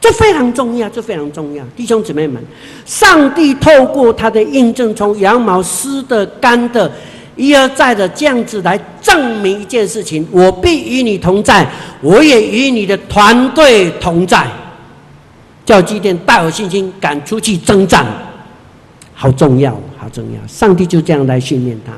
[0.00, 2.42] 这非常重要，这非常重要，弟兄姊妹们，
[2.86, 6.90] 上帝透过他的印证，从羊毛湿的、干的，
[7.36, 14.46] 一而再的这样子来证明一件事情：我必与你同在，我也与你的团队同在。
[15.66, 18.04] 叫基甸大有信心，敢出去征战，
[19.14, 20.48] 好重要，好重要。
[20.48, 21.92] 上帝就这样来训练他。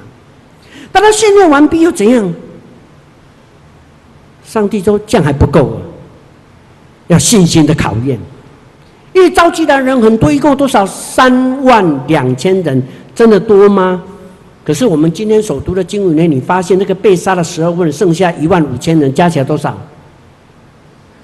[0.90, 2.34] 当他训练完毕又怎样？
[4.52, 5.80] 上帝说这样还不够啊，
[7.06, 8.20] 要信心的考验。
[9.14, 10.84] 因为召集的人很多，一共多少？
[10.84, 12.82] 三万两千人，
[13.14, 14.02] 真的多吗？
[14.62, 19.74] 可是我们今天所读的经文里，你发现那个被杀的十二万，剩下一万五千人，加起来多少？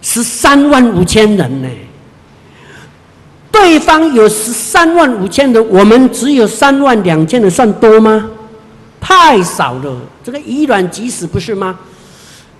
[0.01, 1.69] 十三万五千人呢？
[3.53, 8.31] 对方有十三万五千人，我们只有三万两千人，算多吗？
[8.99, 11.79] 太少了，这个以卵击石，不是吗？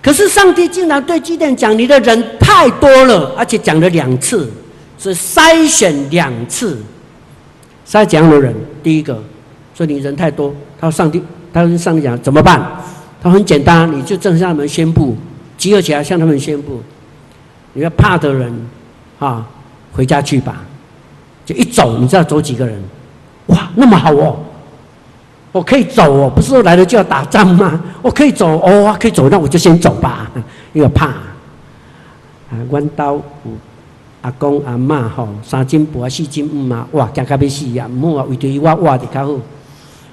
[0.01, 4.49] 可是上帝竟然对基甸讲：“你的人太多了，而且讲了两次，
[4.97, 6.77] 是筛选两次。
[7.85, 9.21] 筛讲的人，第一个
[9.75, 12.59] 说你人太多，他说上帝，他跟上帝讲怎么办？
[13.21, 15.17] 他说很简单，你就正向他们宣布，
[15.57, 16.81] 集合起来向他们宣布，
[17.73, 18.53] 你要怕的人
[19.19, 19.45] 啊，
[19.91, 20.63] 回家去吧。
[21.45, 22.81] 就一走，你知道走几个人？
[23.47, 24.39] 哇，那么好哦。”
[25.51, 27.81] 我可以走哦，不是说来了就要打仗吗？
[28.01, 30.29] 我可以走哦，可以走，那我就先走吧，
[30.73, 31.07] 因为怕。
[31.07, 33.21] 啊，阮兜
[34.21, 37.87] 阿公阿嬷吼，三金婆四金姆嘛，哇，惊到要死呀！
[37.89, 39.33] 唔好啊，为着伊我活得较好。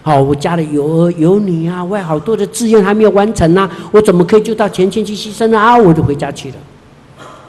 [0.03, 5.77] 好，我家里有儿有女啊，我有好多的志愿还没有完成啊，我怎么可以就到前线去牺牲啊？
[5.77, 6.55] 我就回家去了。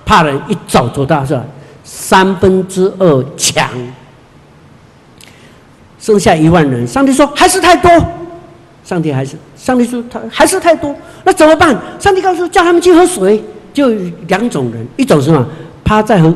[0.05, 1.41] 怕人一走走到这
[1.83, 3.69] 三分之二强。
[6.07, 7.91] 剩下一万人，上帝说还是太多，
[8.81, 11.77] 上帝还是上帝说他还是太多，那怎么办？
[11.99, 13.43] 上帝告诉叫他们去喝水，
[13.73, 13.89] 就
[14.29, 15.45] 两种人，一种是什么？
[15.83, 16.33] 趴在河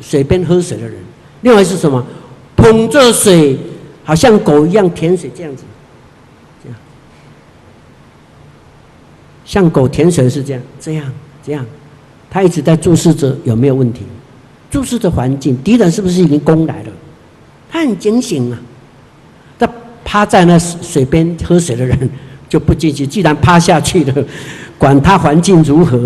[0.00, 0.94] 水边喝水的人，
[1.42, 2.02] 另外是什么？
[2.56, 3.58] 捧着水，
[4.02, 5.62] 好像狗一样舔水这样子，
[6.64, 6.78] 这样，
[9.44, 11.12] 像狗舔水是这样，这样，
[11.44, 11.66] 这样，
[12.30, 14.06] 他一直在注视着有没有问题，
[14.70, 16.92] 注视着环境，敌人是不是已经攻来了？
[17.70, 18.58] 他很警醒啊。
[20.12, 21.98] 趴在那水边喝水的人
[22.46, 23.06] 就不进去。
[23.06, 24.12] 既然趴下去了，
[24.76, 25.98] 管他环境如何，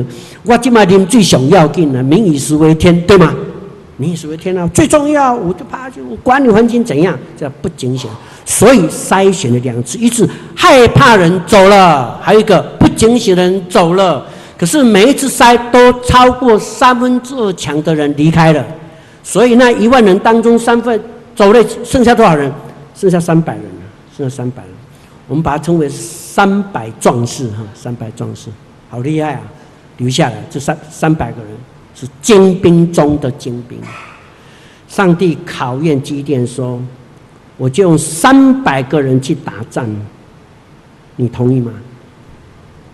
[0.45, 2.01] 我今麦啉最想要紧了。
[2.05, 3.35] 民以食为天，对吗？
[3.97, 5.35] 民以食为天啊，最重要。
[5.35, 8.09] 我就趴下去，我管你环境怎样，这不警醒。
[8.45, 14.25] 所以筛选了两次，一次害怕人走了，还有一个不警醒的人走了。
[14.57, 18.65] 可是每一次筛都超过三分之二强的人离开了，
[19.25, 21.03] 所以那一万人当中三分
[21.35, 22.53] 走了，剩下多少人？
[22.95, 23.65] 剩下三百人。
[24.17, 24.73] 剩下三百人，
[25.29, 28.49] 我们把它称为三百壮士哈，三百壮士，
[28.89, 29.43] 好厉害啊！
[29.99, 31.51] 留下来这三三百个人
[31.95, 33.79] 是精兵中的精兵。
[34.89, 36.81] 上帝考验基甸说
[37.59, 39.87] ：“我就用三百个人去打仗，
[41.17, 41.73] 你同意吗？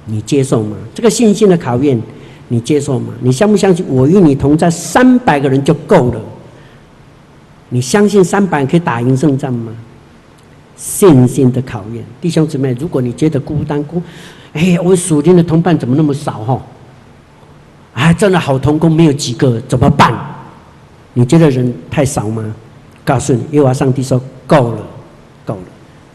[0.06, 0.76] 你接受吗？
[0.94, 2.00] 这个信心的考验，
[2.48, 3.12] 你接受吗？
[3.20, 6.20] 你相不相信我与你同在，三百个人就够了？
[7.68, 9.72] 你相信三百可以打赢胜仗吗？”
[10.82, 14.02] 信心的考验，弟兄姊妹，如果你觉得孤单孤，
[14.52, 16.60] 哎，我属灵的同伴怎么那么少哈？
[17.94, 20.12] 哎，真的好同工没有几个，怎么办？
[21.14, 22.52] 你觉得人太少吗？
[23.04, 24.82] 告诉你，耶和华上帝说够了，
[25.44, 25.62] 够了，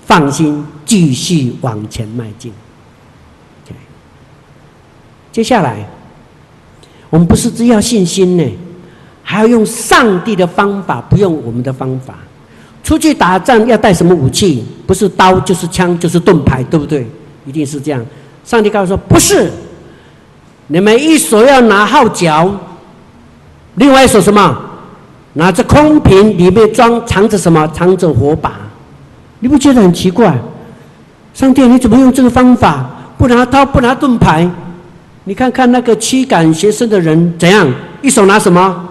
[0.05, 2.51] 放心，继续往前迈进。
[5.31, 5.87] 接下来，
[7.09, 8.43] 我们不是只要信心呢，
[9.23, 12.15] 还要用上帝的方法，不用我们的方法。
[12.87, 14.63] 出去打仗要带什么武器？
[14.85, 17.05] 不是刀就是枪就是盾牌，对不对？
[17.45, 18.01] 一定是这样。
[18.45, 19.51] 上帝告诉说：“不是，
[20.67, 22.49] 你们一手要拿号角，
[23.75, 24.57] 另外一手什么？
[25.33, 27.67] 拿着空瓶，里面装藏着什么？
[27.73, 28.53] 藏着火把。
[29.41, 30.33] 你不觉得很奇怪？
[31.33, 32.89] 上帝，你怎么用这个方法？
[33.17, 34.49] 不拿刀，不拿盾牌？
[35.25, 37.69] 你看看那个驱赶学生的人怎样？
[38.01, 38.87] 一手拿什么？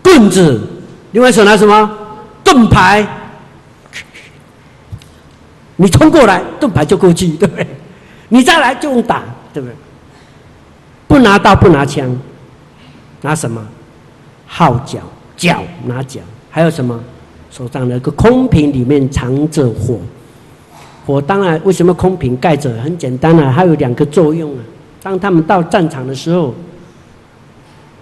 [0.00, 0.60] 棍子，
[1.10, 1.90] 另外一手拿什么？”
[2.52, 3.06] 盾牌，
[5.76, 7.66] 你冲过来，盾牌就过去，对不对？
[8.28, 9.22] 你再来就用打，
[9.54, 9.74] 对不对？
[11.08, 12.14] 不拿刀，不拿枪，
[13.22, 13.66] 拿什么？
[14.46, 14.98] 号角，
[15.34, 17.00] 角拿角，还有什么？
[17.50, 19.98] 手上那个空瓶里面藏着火，
[21.06, 22.70] 火当然为什么空瓶盖着？
[22.82, 24.60] 很简单啊，它有两个作用啊。
[25.02, 26.54] 当他们到战场的时候，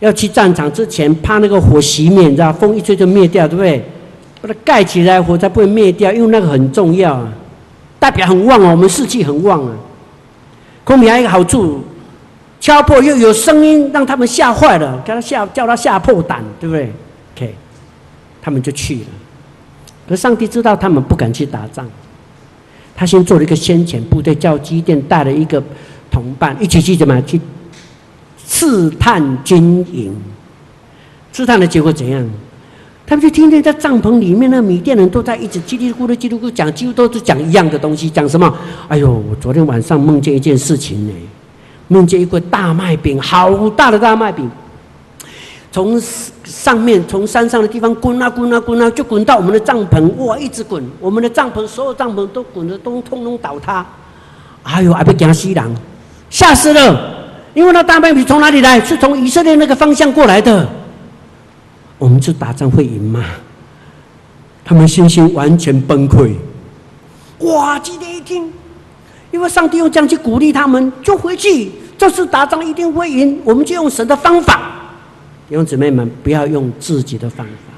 [0.00, 3.84] 要去战场之前，怕那个火熄灭，你知道，风一吹就灭掉，对不对？
[4.40, 6.12] 把它盖起来，火才不会灭掉。
[6.12, 7.32] 因为那个很重要啊，
[7.98, 9.72] 代表很旺哦，我们士气很旺啊。
[10.84, 11.82] 空瓶还有一个好处，
[12.58, 16.90] 敲破又有声音，让他们吓坏了，给他吓，叫他吓破胆，对不对
[17.36, 17.54] ？OK，
[18.42, 19.06] 他们就去了。
[20.08, 21.88] 可上帝知道他们不敢去打仗，
[22.96, 25.62] 他先做了一个先遣部队，叫基甸带了一个
[26.10, 27.40] 同伴一起去怎么去
[28.44, 30.16] 刺探军营？
[31.32, 32.28] 刺探的结果怎样？
[33.10, 38.08] 他们就听见在帐篷里面，那米甸人都在一直叽里咕噜、叽里咕噜讲，几乎都是讲一样的东西。
[38.08, 38.56] 讲什么？
[38.86, 41.12] 哎呦，我昨天晚上梦见一件事情呢，
[41.88, 44.48] 梦见一块大麦饼，好大的大麦饼，
[45.72, 46.00] 从
[46.44, 53.84] 上面从山上的地方滚啊滚啊滚啊，就滚到我们的帐篷，哇，一直滚，我们的帐篷所有帐篷都滚得都通通倒塌。
[54.62, 55.76] 哎呦，还被惊死人，
[56.30, 57.12] 吓死了！
[57.54, 58.80] 因为那大麦饼从哪里来？
[58.80, 60.64] 是从以色列那个方向过来的。
[62.00, 63.24] 我们去打仗会赢吗？
[64.64, 66.32] 他们信心完全崩溃。
[67.40, 67.78] 哇！
[67.78, 68.52] 今天一听，
[69.30, 71.70] 因为上帝用这样去鼓励他们，就回去。
[71.98, 74.72] 这次打仗一定会赢，我们就用神的方法。
[75.48, 77.69] 弟兄姊妹们，不要用自己的方法。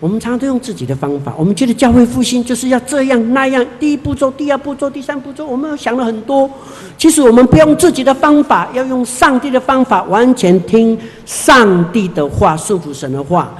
[0.00, 6.48] 我们常常都用自己的方法，我们觉得教会复兴就是要这样那样，第一步骤、第二步骤、第三步骤，我们想了很多。
[6.96, 10.96] 其实我们不用自己的方法，要用上帝的方法，完全听
[11.26, 13.52] 上帝的话，顺服神的话，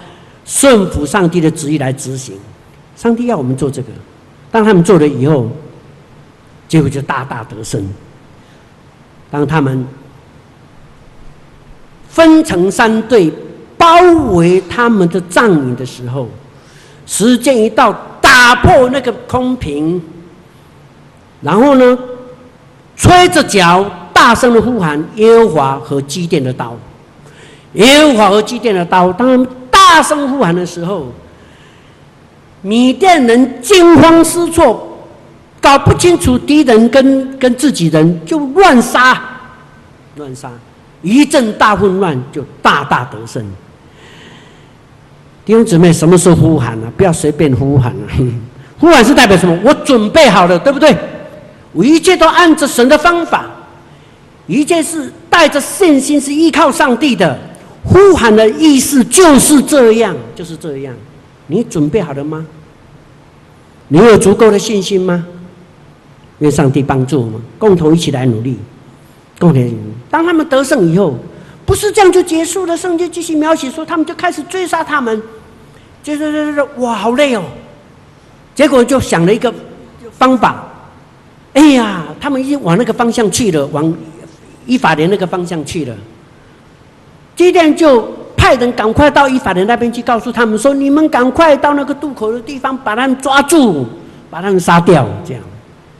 [0.45, 2.37] 顺服上帝的旨意来执行。
[2.95, 3.89] 上帝要我们做这个，
[4.53, 5.49] 当他们做了以后，
[6.69, 7.85] 结果就大大得胜。
[9.29, 9.85] 当他们
[12.09, 13.33] 分成三队。
[13.79, 14.03] 包
[14.33, 16.29] 围他们的帐营的时候，
[17.07, 20.03] 时间一到，打破那个空瓶，
[21.41, 21.99] 然后呢，
[22.97, 26.77] 吹着脚，大声的呼喊耶和华和基甸的刀，
[27.75, 29.13] 耶和华和基甸的刀。
[29.13, 31.07] 当他们大声呼喊的时候，
[32.61, 34.99] 米甸人惊慌失措，
[35.61, 39.23] 搞不清楚敌人跟跟自己人，就乱杀，
[40.17, 40.51] 乱杀，
[41.01, 43.45] 一阵大混乱，就大大得胜。
[45.49, 46.93] 弟兄姊妹，什么时候呼喊呢、啊？
[46.95, 48.05] 不要随便呼喊啊！
[48.79, 49.59] 呼喊是代表什么？
[49.65, 50.95] 我准备好了，对不对？
[51.73, 53.47] 我一切都按着神的方法，
[54.47, 57.39] 一切是带着信心，是依靠上帝的。
[57.83, 60.95] 呼喊的意思就是这样，就是这样。
[61.47, 62.45] 你准备好了吗？
[63.89, 65.25] 你有足够的信心吗？
[66.41, 68.59] 愿上帝帮助我们，共同一起来努力。
[69.39, 69.75] 共同，
[70.11, 71.19] 当他们得胜以后，
[71.65, 72.77] 不是这样就结束了。
[72.77, 75.23] 圣经继续描写说，他们就开始追杀他们。
[76.03, 77.43] 就是就是说，哇，好累哦！
[78.55, 79.53] 结果就想了一个
[80.13, 80.65] 方法，
[81.53, 83.93] 哎呀，他们已经往那个方向去了，往
[84.67, 85.95] 以法莲那个方向去了。
[87.37, 93.87] 基甸就派人赶快到以法莲那边去，告诉他们说：“你们赶快到那个渡口的地方，把他们抓住，
[94.29, 95.43] 把他们杀掉。”这样，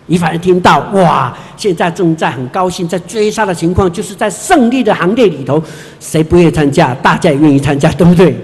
[0.09, 5.63] 以法莲听到，哇，现在正在很高兴，在追杀的情况，就是在胜利的行列里头，
[6.01, 6.93] 谁不愿意参加？
[6.97, 8.37] 大家也愿意参加，对不对？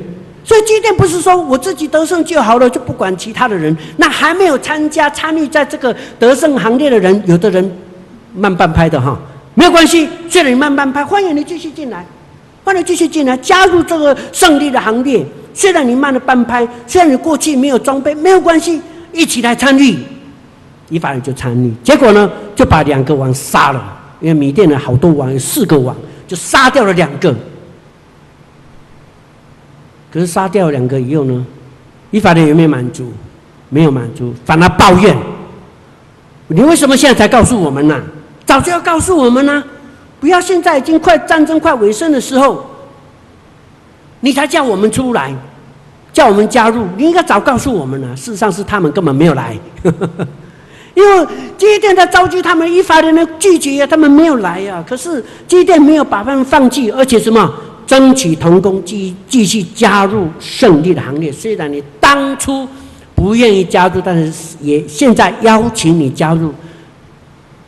[0.45, 3.75] 所以今天不是说我自己得胜就好了，就不管其他的人。
[3.97, 7.79] 那还没有参加参与在这个得胜行列的人，有的人
[8.35, 9.19] 慢半拍的哈，
[9.55, 10.07] 没有关系。
[10.29, 12.05] 虽然你慢半拍，欢迎你继续进来，
[12.63, 15.25] 欢迎你继续进来，加入这个胜利的行列。
[15.55, 18.83] 虽然你慢了半拍，虽然你过去没有装备，没有关系，
[19.13, 19.97] 一起来参与。
[20.91, 23.83] 以法人就参与，结果呢，就把两个王杀了，
[24.21, 25.97] 因为米甸的好多王，有四个王，
[26.29, 27.35] 就杀掉了两个。
[30.15, 31.45] 可是杀掉两个以后呢，
[32.13, 33.13] 依法人有没有满足？
[33.69, 35.17] 没有满足，反而抱怨。
[36.47, 38.01] 你为什么现在才告诉我们呢、
[38.47, 39.65] 早就要告诉我们呢、
[40.21, 42.65] 不要现在已经快战争快尾声的时候，
[44.21, 45.35] 你才叫我们出来，
[46.13, 46.87] 叫我们加入。
[46.97, 48.15] 你应该早告诉我们了、啊。
[48.15, 49.59] 事实上是他们根本没有来，
[50.95, 51.27] 因为
[51.59, 54.85] 基甸在召集他们，依法莲人拒绝，他们没有来呀。
[54.89, 57.53] 可是基甸没有把他们放弃，而且什么？
[57.87, 61.31] 争取同工，继继续加入胜利的行列。
[61.31, 62.67] 虽然你当初
[63.15, 66.53] 不愿意加入，但是也现在邀请你加入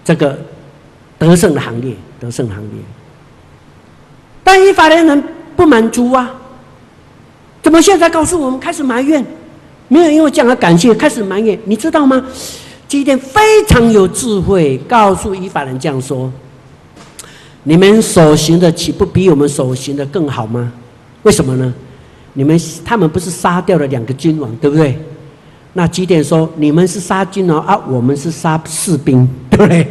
[0.05, 0.39] 这个
[1.19, 1.95] 得胜的行列。
[2.19, 2.81] 得胜行列。
[4.43, 5.23] 但以法莲人
[5.55, 6.35] 不满足啊！
[7.63, 9.23] 怎么现在告诉我们开始埋怨？
[9.89, 11.59] 没有因为这样而感谢，开始埋怨。
[11.67, 12.25] 你知道吗？
[12.89, 16.33] 基甸非常有智慧，告诉以法人这样说。
[17.69, 20.73] 你们所行的岂不比我们所行的更好吗？
[21.25, 21.75] 为什么呢？
[22.35, 24.97] 你们他们不是杀掉了两个君王，对不对？
[25.73, 29.85] 那基甸说：“你们是杀君王啊，我们是杀士兵，对不对？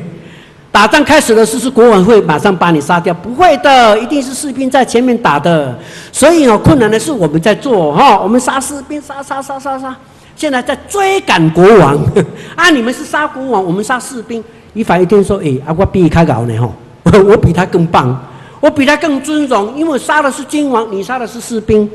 [0.71, 5.77] 打仗开始的时候，是国王会马上把你杀掉，不会的，一定是士兵在前面打的。
[6.13, 9.93] 所以哦，困难的是我们在做哈，我们杀士兵，杀杀杀杀杀，
[10.37, 11.99] 现在在追赶国王
[12.55, 12.69] 啊！
[12.69, 14.41] 你们是杀国王，我们杀士兵。
[14.73, 16.73] 以法一听说：哎，啊，我比你开搞呢吼。”
[17.23, 18.19] 我比他更棒，
[18.59, 21.89] 我比他更尊荣，因为杀的是君王，你杀的是士兵，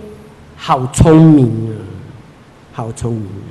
[0.56, 1.74] 好聪明啊，
[2.72, 3.50] 好聪明啊！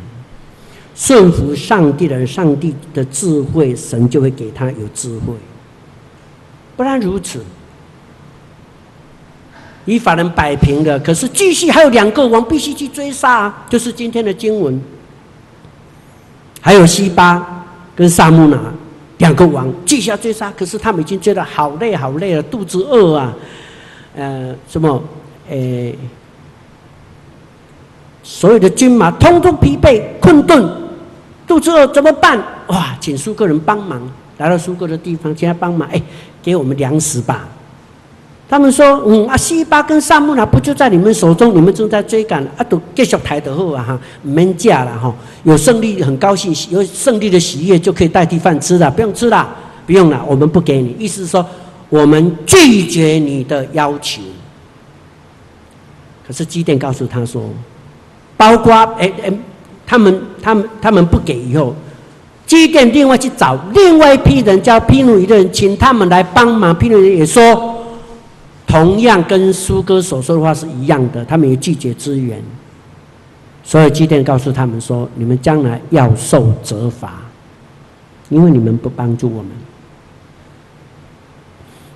[0.95, 5.34] 顺服上帝的人，上帝的智慧，神就会给他有智慧。
[6.76, 7.43] 不然如此，
[9.86, 10.97] 以法能摆平了。
[10.99, 14.82] 可是继续还有两个王必须去追杀啊，就是今天的经文。
[16.62, 18.57] 还有西巴跟撒慕拿
[19.20, 23.34] 两个王继续要追杀，可是他们已经追得好累好累了，肚子饿啊，
[24.15, 25.01] 呃，什么，
[25.49, 25.95] 诶，
[28.24, 30.70] 所有的军马通通疲惫困顿，
[31.45, 32.41] 肚子饿怎么办？
[32.67, 34.01] 哇，请苏格人帮忙，
[34.38, 36.01] 来到苏格的地方，请他帮忙，哎，
[36.41, 37.47] 给我们粮食吧。
[38.50, 41.56] 他们说：“嗯，啊，西巴跟撒慕拿不就在你们手中？
[41.56, 45.14] 你们正在追赶，啊，都继续抬得好啊哈，免驾了哈。
[45.43, 49.47] 有胜利很高兴，有胜利的喜悦就可以代替饭吃了，不用吃了，
[49.86, 50.95] 不用了，我们不给你。
[50.97, 51.45] 意思是说，
[51.89, 54.20] 我们拒绝你的要求。
[56.28, 57.43] 可是基甸告诉他说，
[58.36, 59.32] 包括哎哎，
[59.86, 61.76] 他们他们他们不给以后，
[62.47, 66.74] 基甸另外去找另外一批人，叫毗努伊的人，请他们来帮忙。
[66.76, 67.76] 毗努伊也说。”
[68.70, 72.39] 同样跟苏哥所说的话是一样的，他们也拒绝支援，
[73.63, 77.20] 所以基甸告诉他们说：“你们将来要受责罚，
[78.30, 79.51] 因为你们不帮助我们。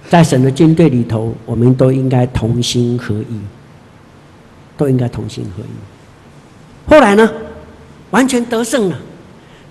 [0.09, 3.39] 在神的军队里头，我们都应该同心合意，
[4.75, 6.89] 都应该同心合意。
[6.89, 7.31] 后来呢，
[8.09, 8.97] 完全得胜了。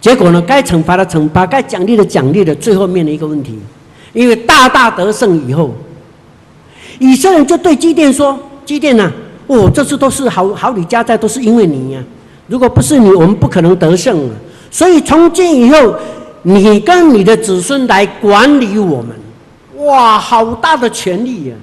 [0.00, 3.58] 结果呢，该惩罚的惩罚，该奖励的奖励的，最后面临一个问题，
[4.12, 5.74] 因为大大得胜以后。”
[7.02, 9.10] 以色列人就对基甸说：“基甸呐，
[9.48, 12.06] 哦，这次都是好好李家在，都是因为你呀、啊！
[12.46, 14.34] 如果不是你，我们不可能得胜了。
[14.70, 15.92] 所以从今以后，
[16.42, 19.08] 你跟你的子孙来管理我们。
[19.84, 21.58] 哇，好大的权力呀、啊！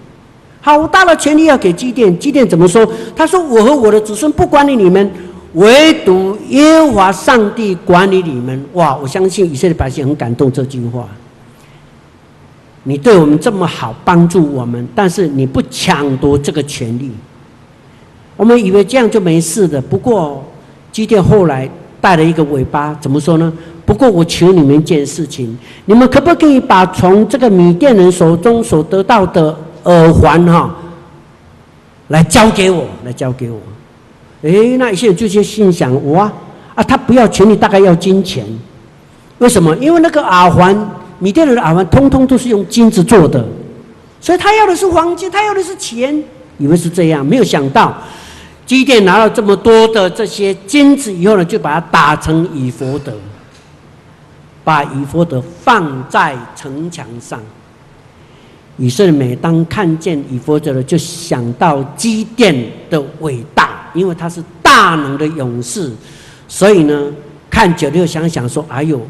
[0.59, 2.19] 好大的权力要给基甸。
[2.19, 2.85] 基甸怎么说？
[3.15, 5.09] 他说：我和我的子孙不管理你们，
[5.53, 8.61] 唯独耶和华上帝管理你们。
[8.73, 11.07] 哇，我相信以色列百姓很感动这句话。”
[12.83, 17.11] 你对我们这么好，帮助我们，但是你不抢夺这个权利，
[18.37, 19.81] 我们以为这样就没事的。
[19.81, 20.43] 不过
[20.91, 21.69] 基甸后来
[21.99, 23.51] 带了一个尾巴，怎么说呢？
[23.85, 25.55] 不过我求你们一件事情，
[25.85, 30.73] 你们可不可以把从这个米甸人手中所得到的耳环哈，
[32.07, 33.59] 来交给我，来交给我？
[34.43, 36.31] 诶，那一些人就去心想：哇
[36.75, 38.45] 啊，他不要权利，大概要金钱。
[39.39, 39.75] 为什么？
[39.77, 40.89] 因为那个耳环。
[41.19, 43.45] 米甸人的耳环通通都是用金子做的，
[44.21, 46.23] 所以他要的是黄金，他要的是钱，
[46.57, 47.95] 以为是这样，没有想到，
[48.65, 53.13] 基甸拿了这么多的这些金子以后呢，就把它打成以弗得，
[54.63, 57.39] 把以弗得放在城墙上。
[58.77, 62.55] 以色列每当看见以弗得了，就想到基甸
[62.89, 65.91] 的伟大，因为他是大能的勇士，
[66.47, 67.11] 所以呢，
[67.49, 69.05] 看久了又想想说：“哎呦。”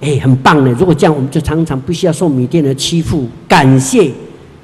[0.00, 0.70] 哎，很棒呢！
[0.78, 3.26] 如果这样，我们就常常不需要受米甸的欺负。
[3.48, 4.12] 感谢，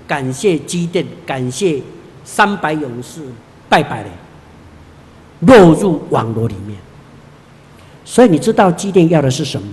[0.06, 1.80] 感谢机电，感谢
[2.22, 3.22] 三百勇士，
[3.68, 4.08] 拜拜了，
[5.40, 6.76] 落入网罗里面。
[8.04, 9.68] 所以你知道机电要的是什么？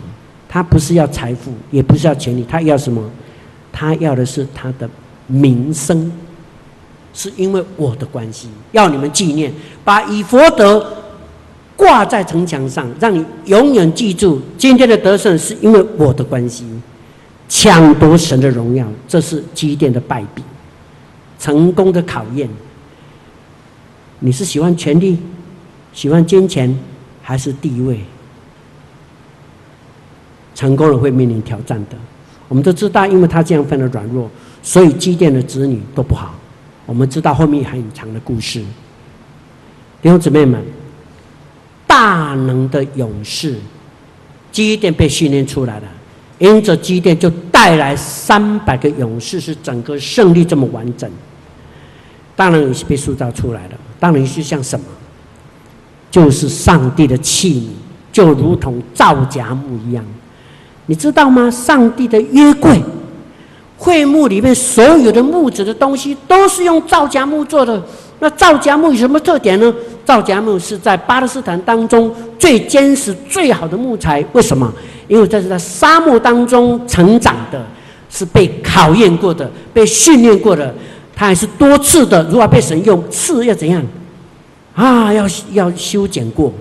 [0.48, 3.04] 他不是要财富，也不是要权力，他要什么？
[3.72, 4.90] 他要的是他的
[5.28, 6.10] 名声，
[7.14, 9.54] 是因为我的关系，要你们纪念，
[9.84, 10.99] 把以佛得。
[11.80, 16.66] 挂在城墙上，让你永远记住，今天的得胜是因为我的关系。
[17.48, 20.44] 抢夺神的荣耀，这是基甸的败笔，
[21.40, 22.50] 成功的考验。
[24.20, 25.18] 你是喜欢权力、
[25.94, 26.78] 喜欢金钱，
[27.22, 28.02] 还是地位？
[30.54, 31.96] 成功了会面临挑战的。
[32.50, 34.30] 我们都知道，因为他这样分的软弱，
[34.62, 36.36] 所以基甸的子女都不好。
[36.86, 38.60] 我们知道后面还很长的故事。
[40.02, 40.62] 弟兄姊妹们。
[41.90, 43.56] 大能的勇士，
[44.52, 45.84] 基甸被训练出来了，
[46.38, 51.10] 因着基甸就带来三百个勇士，是整个胜利这么完整。
[52.36, 54.86] 当然也是被塑造出来的，当然是像什么，
[56.12, 60.06] 就是上帝的器皿，就如同皂荚木一样，
[60.86, 61.50] 你知道吗？
[61.50, 62.80] 上帝的约柜，
[63.78, 67.84] 会幕里面所有的木质的东西都是用皂荚木做的。
[68.20, 69.74] 那皂荚木有什么特点呢？
[70.06, 74.24] 皂荚木是在巴勒斯坦当中最坚实、最好的木材。
[74.34, 74.72] 为什么？
[75.08, 77.66] 因为这是在沙漠当中成长的，
[78.10, 80.74] 是被考验过的、被训练过的。
[81.16, 83.82] 它还是多次的，如果被神用，刺要怎样？
[84.76, 86.52] 啊，要要修剪过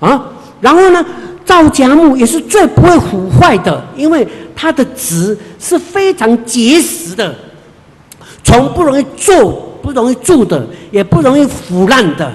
[0.00, 0.22] 啊。
[0.60, 1.04] 然后呢，
[1.44, 7.34] 皂荚木也是最不会腐坏的，因为它的质是非常结实的，
[8.42, 9.65] 从不容易做。
[9.86, 12.32] 不容易住的，也不容易腐烂的，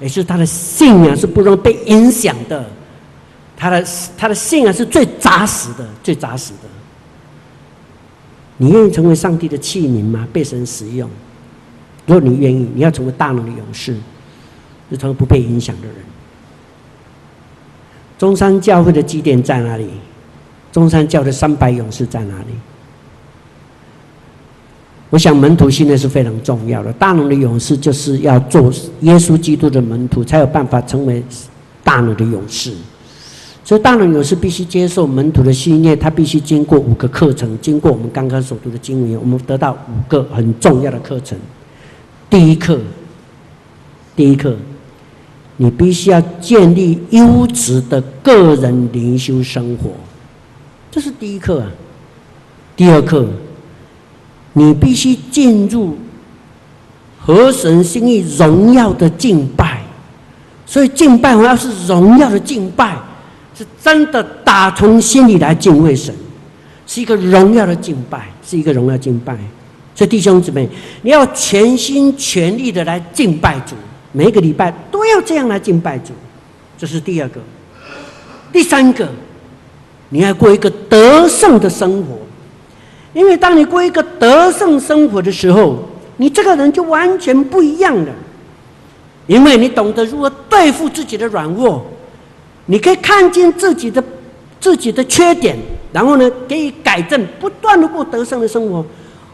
[0.00, 2.68] 也就是他的信仰是不容易被影响的。
[3.56, 3.86] 他的
[4.18, 6.68] 他的信仰是最扎实的，最扎实的。
[8.56, 10.26] 你愿意成为上帝的器皿吗？
[10.32, 11.08] 被神使用，
[12.04, 13.96] 如果你愿意，你要成为大能的勇士，
[14.90, 15.94] 就成为不被影响的人。
[18.18, 19.88] 中山教会的基点在哪里？
[20.72, 22.46] 中山教的三百勇士在哪里？
[25.08, 26.92] 我想门徒训练是非常重要的。
[26.94, 31.22] 大能的勇士就是要做耶稣基督的门徒，才有办法成为
[31.84, 32.72] 大能的勇士。
[33.64, 41.38] 所以，大能勇士必须接受门徒的训练，他必须经过五个课程，经过我们刚刚所读的经文，我们得到五个很重要的课程。
[42.28, 42.78] 第一课，
[44.16, 44.56] 第一课，
[45.56, 49.90] 你必须要建立优质的个人灵修生活，
[50.90, 51.68] 这是第一课啊。
[52.74, 53.28] 第二课。
[54.58, 55.94] 你必须进入
[57.20, 59.82] 合神心意荣耀的敬拜，
[60.64, 62.96] 所以敬拜我要是荣耀的敬拜，
[63.54, 66.14] 是真的打从心里来敬畏神，
[66.86, 69.36] 是一个荣耀的敬拜，是一个荣耀敬拜。
[69.94, 70.66] 所以弟兄姊妹，
[71.02, 73.74] 你要全心全意的来敬拜主，
[74.12, 76.14] 每一个礼拜都要这样来敬拜主，
[76.78, 77.40] 这是第二个。
[78.50, 79.06] 第三个，
[80.08, 82.16] 你要过一个得胜的生活。
[83.16, 85.78] 因为当你过一个得胜生活的时候，
[86.18, 88.12] 你这个人就完全不一样了。
[89.26, 91.82] 因为你懂得如何对付自己的软弱，
[92.66, 94.04] 你可以看见自己的
[94.60, 95.56] 自己的缺点，
[95.94, 98.84] 然后呢，给予改正，不断的过得胜的生活。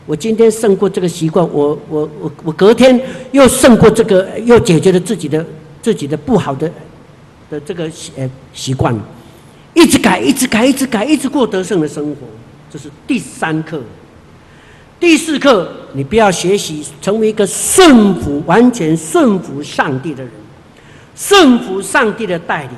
[0.07, 2.99] 我今天胜过这个习惯，我我我我隔天
[3.33, 5.45] 又胜过这个，又解决了自己的
[5.83, 6.71] 自己的不好的
[7.51, 8.97] 的这个习呃习惯，
[9.75, 12.17] 一直改，一直改，一直改，一直过得胜的生活。
[12.73, 13.83] 这是第三课，
[14.99, 20.33] 第四课，你不要学习成为一个顺服、完全顺服上帝的人，
[21.15, 22.71] 顺服上帝的带领，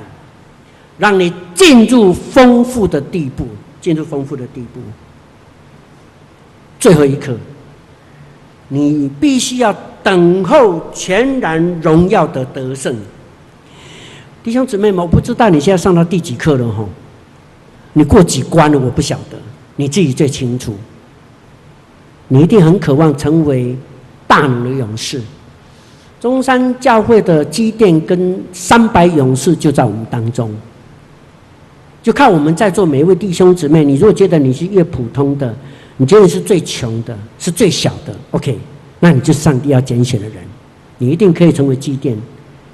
[0.97, 3.47] 让你进入丰富的地步，
[3.79, 4.81] 进入丰富的地步。
[6.77, 7.33] 最后一课，
[8.67, 9.73] 你必须要
[10.03, 12.93] 等候全然荣耀的得胜。
[14.43, 16.85] 弟兄姊妹们，我不知道你现在上到第几课了哈？
[17.93, 18.77] 你过几关了？
[18.77, 19.37] 我不晓得。
[19.75, 20.73] 你自己最清楚，
[22.27, 23.75] 你一定很渴望成为
[24.25, 25.21] 大能的勇士。
[26.19, 30.51] 中山教会的基甸跟三百勇士就在我们当中，
[32.01, 33.83] 就看我们在座每一位弟兄姊妹。
[33.83, 35.53] 你如果觉得你是越普通的，
[35.97, 38.57] 你觉得你是最穷的，是最小的，OK，
[38.99, 40.37] 那你就是上帝要拣选的人，
[40.97, 42.17] 你一定可以成为基甸，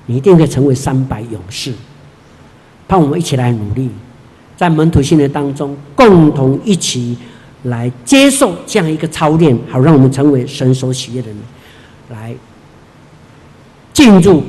[0.05, 1.73] 你一定可以成为三百勇士。
[2.87, 3.89] 盼我们一起来努力。
[4.61, 7.17] 在门徒训练当中，共同一起
[7.63, 11.37] 来接受这样一个操练，好让我们成为神所喜悦的人，
[12.11, 12.31] 来
[13.91, 14.43] 进入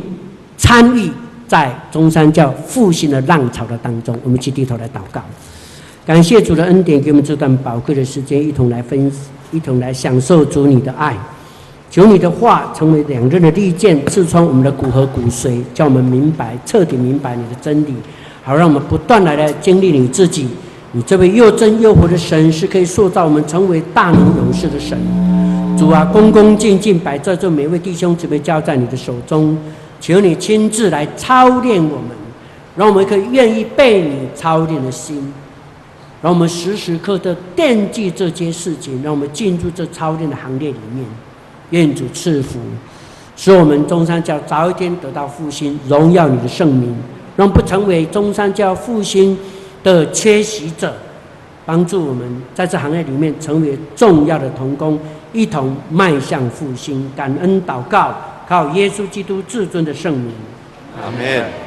[0.59, 1.11] 参与
[1.49, 4.15] 在中山教复兴的浪潮的当中。
[4.23, 5.23] 我们去低头来祷告，
[6.05, 9.11] 感谢主的恩典，给我们这段宝贵的时间，一同来分，
[9.51, 11.17] 一同来享受主你的爱。
[11.91, 17.95] 求你的话成为两刃的利剑，刺穿我们的骨和骨髓，叫我们明白，彻底明白你的真理。
[18.45, 20.49] 好，让我们不断来来经历你自己。
[20.91, 24.99] 你这位又真又活的神，是可以塑造我们成为大能勇士的神。
[25.79, 29.57] 主啊，恭恭敬敬摆在这每位弟兄姊妹交在你的手中，
[30.01, 32.09] 求你亲自来操练我们，
[32.77, 35.33] 让我们可以愿意被你操练的心，
[36.21, 41.05] 让我们时时刻刻惦记这些事情，让我们进入这操练的行列里面。
[41.71, 42.59] 愿主赐福，
[43.35, 46.95] 使我们中山教早一天得到复兴，荣耀你的圣名。
[47.37, 49.37] 让不成为中山教复兴
[49.83, 50.95] 的缺席者，
[51.65, 54.99] 帮助我们在这行业里面成为重要的同工，
[55.33, 57.11] 一同迈向复兴。
[57.17, 58.15] 感恩祷告，
[58.49, 60.33] 靠耶稣基督至尊的圣名。
[61.01, 61.62] 阿门。